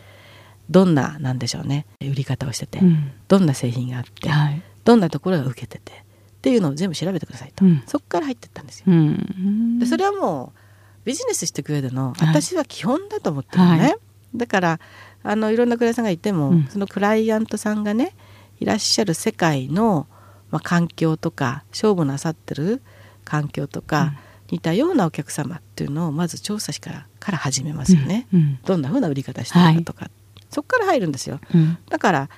[0.70, 3.12] どんななんでしょうね売り方をしてて、うん。
[3.28, 4.62] どんな製品があって、はい。
[4.84, 5.94] どんなところが受けててっ
[6.42, 7.82] ていうのを全部調べてくださいと、うん。
[7.86, 8.84] そこから入ってったんですよ。
[8.88, 9.78] うん。
[9.78, 10.58] でそれはもう
[11.04, 12.28] ビジネスしていく上でのはい。
[12.28, 13.94] 私は基本だと思ってるのね、はい。
[14.34, 14.80] だから
[15.22, 16.66] あのいろんなクライアントさんがいても、うん。
[16.68, 18.14] そのクライアントさんがね
[18.60, 20.06] いらっしゃる世界の、
[20.50, 22.82] まあ、環境とか勝負なさってる
[23.24, 24.14] 環境とか、
[24.50, 28.58] 似たようなお客様っていうのをまず調査しからから始めますよね、うん。
[28.64, 30.10] どんな風な売り方してるかとか、
[30.50, 31.40] そこから入るんですよ。
[31.54, 31.78] うん。
[31.88, 32.30] だから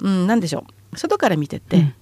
[0.00, 0.98] うん何でしょう。
[0.98, 1.94] 外から見てて、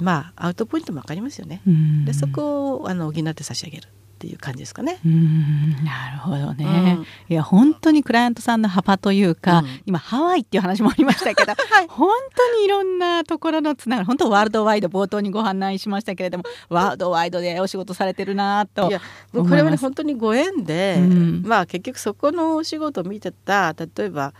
[0.00, 2.04] まあアウトポイントも分かりますよね、うん。
[2.04, 3.88] でそこをあの補って差し上げる
[4.18, 4.98] っていう感じですかね。
[5.06, 7.06] うんなるほどね、うん。
[7.28, 9.80] いや本当にクライアントさんの幅というか、うん。
[9.86, 11.52] 今ハワイっていう話もありましたけど、
[11.88, 19.00] 本当にいろんなところのつながり本当ワールドワイド冒頭にご案内しましたけれどもワールドワイドでお仕事されてるなといや
[19.32, 21.42] これはね本当にご縁で、うん。
[21.46, 24.34] まあ結局そこのお仕事を見てた例えば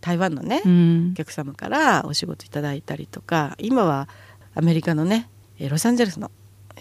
[0.00, 1.10] 台湾のね、うん。
[1.12, 4.08] お客様からお仕事いただいたりとか今は
[4.54, 5.28] アメリカのね
[5.58, 6.30] えーロサンゼルスの、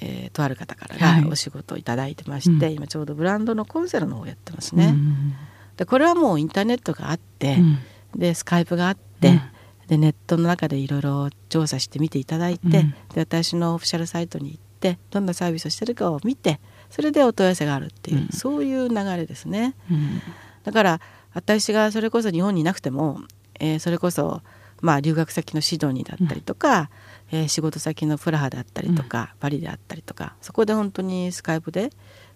[0.01, 1.23] えーとある方からはい。
[1.23, 2.73] がお仕事をいただいてまして、うん。
[2.73, 4.87] 今ちょうどブランドのコンセルの方をやってますね。
[4.87, 5.33] うん
[5.77, 7.79] でこれはもうインターネットがあって、うん。
[8.15, 9.41] でスカイプがあって、うん。
[9.87, 12.71] でネットの中でいろいろ調査して見ていただいて、うん。
[12.71, 18.27] で私のオフィシャルサイトに行ってどんなサービスをしてるかを見てそれでお問い合わせがあるっていう、うん。
[18.29, 19.73] そういう流れですね。
[19.89, 20.21] うん。
[20.63, 21.01] だから
[21.33, 23.19] 私がそれこそ日本にいなくても、
[23.59, 24.41] えーそれこそ
[24.81, 26.89] まあ留学先のシドニーだったりとか、
[27.33, 31.89] えー仕事先のプラハだったりとか、パリであったりとかそこで本当にスカイプで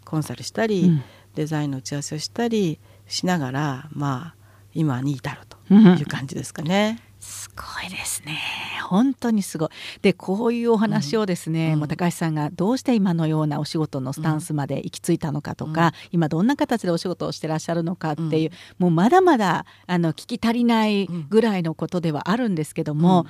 [0.04, 1.04] コンサルしたり、うん。
[1.36, 4.36] デザインの打ち合わせをしたりしながらまあ
[4.74, 5.98] 今に至るとうん。
[6.00, 7.00] いう感じですかね。
[7.20, 8.40] すごいですね。
[8.88, 9.70] 本当にすごい。
[10.02, 11.88] でこういうお話をですね、うん。
[11.88, 15.92] 高橋さんがどうして今のようなお仕事のスタンスまで行き着いたのかとか、うん。
[16.12, 23.28] 今どんな形でお仕事をしてらっしゃるのかっていう、もうまだまだあの聞き足りないぐらいのことではあるんですけども、うん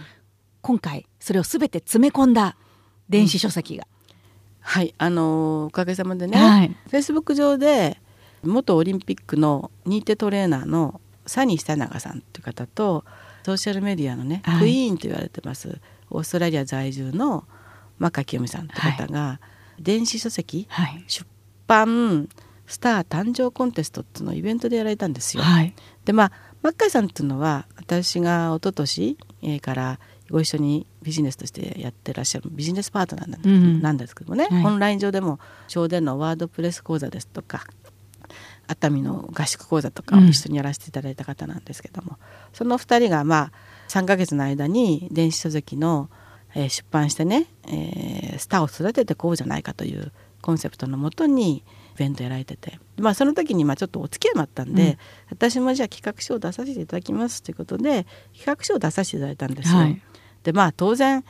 [0.62, 2.58] 今回それを全て詰め込んだ
[3.10, 3.88] 電子書籍が、
[4.60, 6.68] はいあのーおかげさまでね、はい。
[6.89, 7.99] フェイスブック上で
[8.43, 13.05] 元オリンピックの認定トレーナーのサニー久永さんという方と
[13.45, 14.60] ソーシャルメディアのね、はい。
[14.60, 15.80] クイーンと言われてます
[16.10, 17.45] オーストラリア在住の
[17.99, 19.39] 真香清美さんという方が、
[19.80, 21.03] 電子書籍はい。
[21.08, 21.26] 出
[21.68, 22.28] 版
[22.66, 25.43] スター誕生コンテストっていうのをイベントでやられたんですよ。
[25.43, 25.74] はい。
[26.03, 26.32] でまあ
[26.62, 29.99] マッカイさんっていうのは私が一昨年えーから
[30.30, 33.82] ご一緒にビジネスとしてやってらっしゃるビジネスパートナーなんです,、うん。
[33.82, 34.66] なんですけどもね、はい。
[34.66, 37.66] オンライン上でも小でのワードプレス講座ですとか
[38.68, 42.18] 熱海の合宿講座とかを一緒にやらせていただいた方なんですけども、
[42.54, 43.52] その2人がまあ
[43.88, 46.10] 3ヶ月の間に電子書籍の、
[46.54, 50.12] えー出版してね、えースターを育ててこうじゃないかという
[50.42, 51.64] コンセプトのもとにイ
[51.98, 54.98] ベントやられてて、まあ、その時にまあちょっとお付き合いもあったんで、うん。
[55.32, 59.78] 私もじゃあ企画書を出させていただきますということで企画書を出させていただいたんですよ。
[59.78, 60.02] はい
[60.48, 61.26] でまあ当然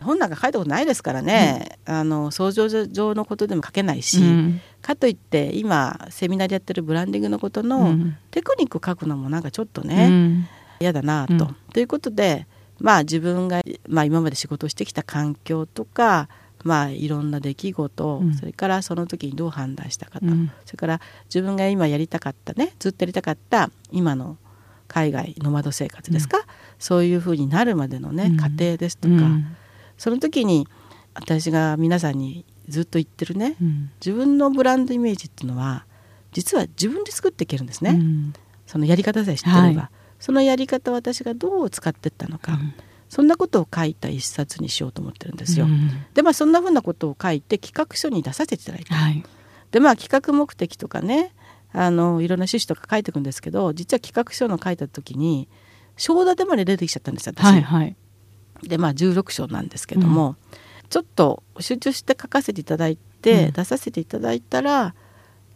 [0.00, 4.60] 本なんか書いたことないですからね、あの想像上のことでも書けないし、うん。
[4.80, 8.16] かといって今セミナーでやってるブランディングのことうのん。
[8.30, 10.48] テクニックを書くのもなんかちょっとうねん。
[10.78, 11.34] 嫌、だなと。
[11.34, 11.56] うん。
[11.74, 12.46] ということで
[12.78, 16.28] まあ自分が、まあ、今まで仕事をしてきた環境とか
[16.62, 18.34] まあいろんな出来事、うん。
[18.34, 20.52] それからその時にどう判断したかと、うん。
[20.64, 24.38] それから自分が今やりたかったねずっとやりたかった今の
[24.86, 26.38] 海外ノマド生活ですか、
[26.80, 28.36] そういうふうになるまでのね、うん。
[28.36, 29.56] 過程ですとか、うん。
[29.98, 30.66] その時に
[31.14, 33.90] 私が皆さんにずっと言ってるねうん。
[34.00, 35.84] 自分のブランドイメージっていうのは
[36.32, 38.32] 実は自分で作っていけるんですね、うん。
[38.66, 39.88] そのやり方さえ知ってれば、はい。
[40.18, 42.74] そのやり方を私がどう使っていったのか、うん。
[43.10, 45.66] そんなことを書いた一冊にしようと思ってるんですよ。
[45.66, 45.90] うん。
[46.14, 49.22] でまあそんなふうなことを書いて企画書に出させていただいて、はい。
[49.70, 51.34] でまあ企画目的とかね
[51.72, 55.48] あのいろんな趣旨とか書いていくんですけど実は企画書の書いた時に
[56.00, 57.44] 章立てまで出てきちゃったんです私。
[57.44, 57.96] はいはい。
[58.62, 60.36] でまあ16章なんですけども、
[60.88, 63.52] ちょっと集中して書かせていただいて、うん。
[63.52, 64.94] 出させていただいたら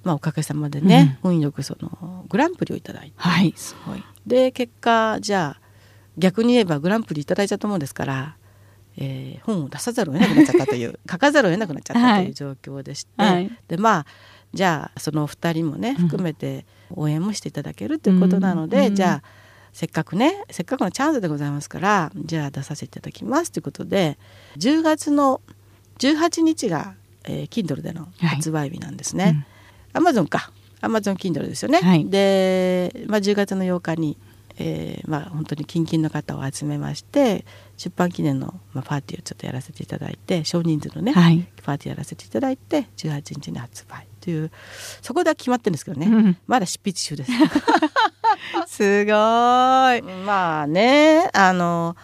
[0.04, 4.04] まあ、おかげさまでね、うん、運よくそのグランプリをいただいて、はい、すごい。
[4.26, 5.60] で結果じゃあ
[6.16, 8.36] 逆に言えばグランプリいただいちゃったもんですから、
[8.96, 14.06] えー、本を出さざるを得なくなっちゃったという 書かざるを得なくなっちゃったという状況でして、はい、でまあ
[14.52, 19.43] じゃあそのお二人もね含めて応援もしていただけるということなので、うん、じゃあ
[19.74, 24.18] せっかくねせっかくのチャンスでございますからじゃあ出させていただきますということで
[24.56, 25.42] 10月の
[25.98, 26.94] 18日が、
[27.24, 29.46] えー、Kindle での発売日なんですね。
[29.92, 30.50] アマゾンか。
[30.80, 31.78] アマゾン Kindle ですよね。
[31.78, 34.16] はい、で、まあ、10月の8日に
[34.56, 37.44] えー、まあ本当に近々の方を集めまして
[37.76, 44.52] 出版記念の、まあ、パーティーをちょっとやらせていただいて少人数のね、はい、パーティーやらせていただいて18日に発売という
[45.02, 47.32] そこでは決まってるんですけどね、うん、まだ執筆中です。
[48.66, 49.14] すごい。
[50.24, 51.96] まあねあの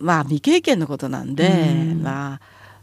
[0.00, 2.40] まあ未経験のことなんで、うん、まあ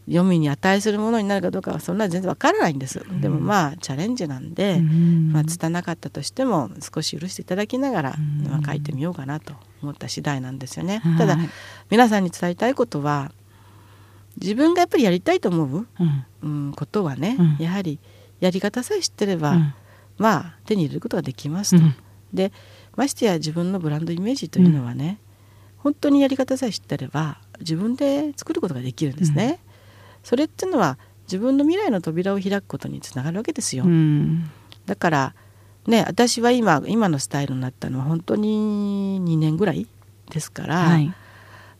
[0.08, 11.38] 読みに値するものになるかどうかはそんな全然わからないんです、うん、でもまあチャレンジなんで、うん、まあ拙かったとしても少し許していただきながら、うん、まあ、書いてみようかなと思った次第なんですよね、ただ
[11.90, 13.32] 皆さんに伝えたいことは
[14.40, 15.88] 自分がやっぱりやりたいと思う、
[16.44, 16.74] うん。
[16.74, 18.00] ことはね、やはり
[18.40, 19.74] やり方さえ知ってれば、
[20.18, 21.84] まあ手に入れることができますと。
[22.34, 22.52] で
[22.96, 25.20] ましてや自分のブランドイメージというのはね、
[25.78, 29.60] 本当にやり方さえ知ってれば自分で作ることができるんですね。
[30.24, 33.86] それっていうのは自分の未来の扉を開くことにつながるわけですよ。
[33.86, 34.50] うん、
[34.86, 35.36] だから
[35.88, 39.88] ね私は今今のスタイルになったのは本当に2年ぐらい
[40.30, 41.14] ですから、はい、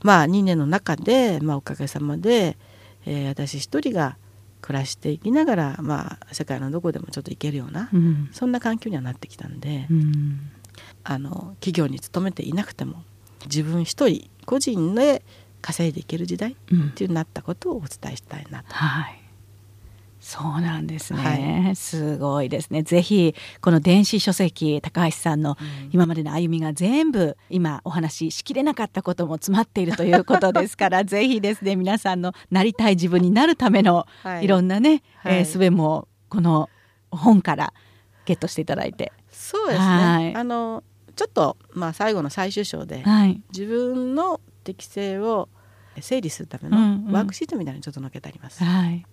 [0.02, 2.58] まあ2年の中で、まあ、おかげさまで、
[3.06, 4.18] えー、私一人が
[4.62, 10.52] 暮らしていきながら、まあ、世界のどこでもちょっと行けるような、うん、そんな環境にはなってきたんで、うん、
[11.04, 13.04] あの企業に勤めていなくても
[13.46, 15.24] 自分一人個人で
[15.62, 18.74] 稼いでいける時代っていうなったことをお伝えしたいなと。
[18.74, 19.22] はい。
[20.22, 22.84] そうなんですね、はい、すごいですね。
[22.84, 25.58] ぜひこの電子書籍高橋さんの
[25.92, 34.06] 今までの歩みが全部今お話ししきれなかったことも詰まっているということですから ぜひですね皆さんのなりたい自分になるための
[34.44, 34.48] い。
[34.48, 36.70] ろんなね、はい、えー、術もこの
[37.10, 37.74] 本から
[38.26, 39.12] ゲットしていただいて
[39.52, 40.82] そうですね、はい、あの
[41.18, 45.50] ちょっと、まあ、最後の最終章で、はい、自分の適性を
[46.00, 46.78] 整理するための
[47.12, 49.06] ワークシートみたいにちょっと載けてあります、うんうん、はい、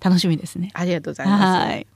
[0.00, 0.70] 楽しみですね。
[0.72, 1.66] ありがとうございます。
[1.66, 1.86] はい。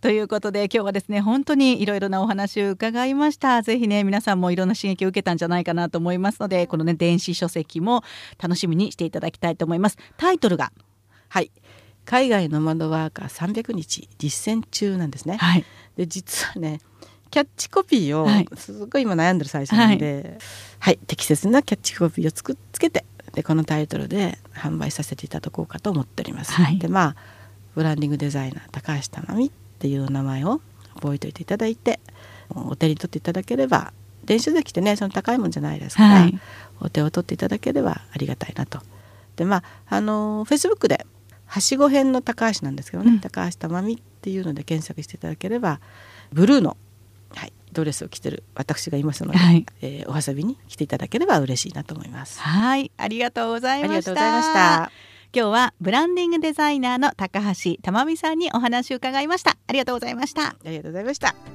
[0.00, 3.62] ということで今日はですね本当にいろいろなお話を伺いました。
[3.62, 8.02] ぜひね皆さんもいろんな刺激を受けたんじゃないかなと思いますのでこのね電子書籍も
[8.42, 9.96] 楽しみにしていただきたいと思います。
[10.16, 10.72] タイトルが
[11.28, 11.52] はい。
[12.04, 15.64] 海外のマドワーカー300日実践中なんですね、はい、
[15.96, 16.80] で実はね
[17.34, 20.38] キャッチコピーをすごい今悩んでる最初なんで、はい、
[20.78, 26.52] はい、適切なキャッチコピーをつくつけてでこのタイトルで販売させていただこうかと思っております。
[26.52, 27.16] はい、でまあ
[27.74, 30.60] ブランディングデザイナー高橋珠美っていう名前を
[30.94, 31.98] 覚えておいていただいて
[32.54, 33.92] お手に取っていただければ
[34.24, 36.40] 電子書籍ってねその高いもんじゃないですから、はい、
[36.82, 38.78] お手を取っていただければありがたいなと。
[39.34, 41.04] でまああのフェイスブックで
[41.46, 45.80] はしご編の高橋なんですけどね、うん、高橋珠美っていうので検索していただければ
[46.32, 46.76] ブルーの
[47.74, 52.40] ドレスを着てる私がいますので、はい、えー、お遊びに来ていただければ嬉しいなと思います。
[52.40, 52.90] はい。
[52.96, 54.90] ありがとうございました。
[55.36, 59.56] 今日はブランディングデザイナーの高橋珠美さんにお話を伺いました。
[59.66, 60.46] ありがとうございました。
[60.46, 61.53] ありがとうございました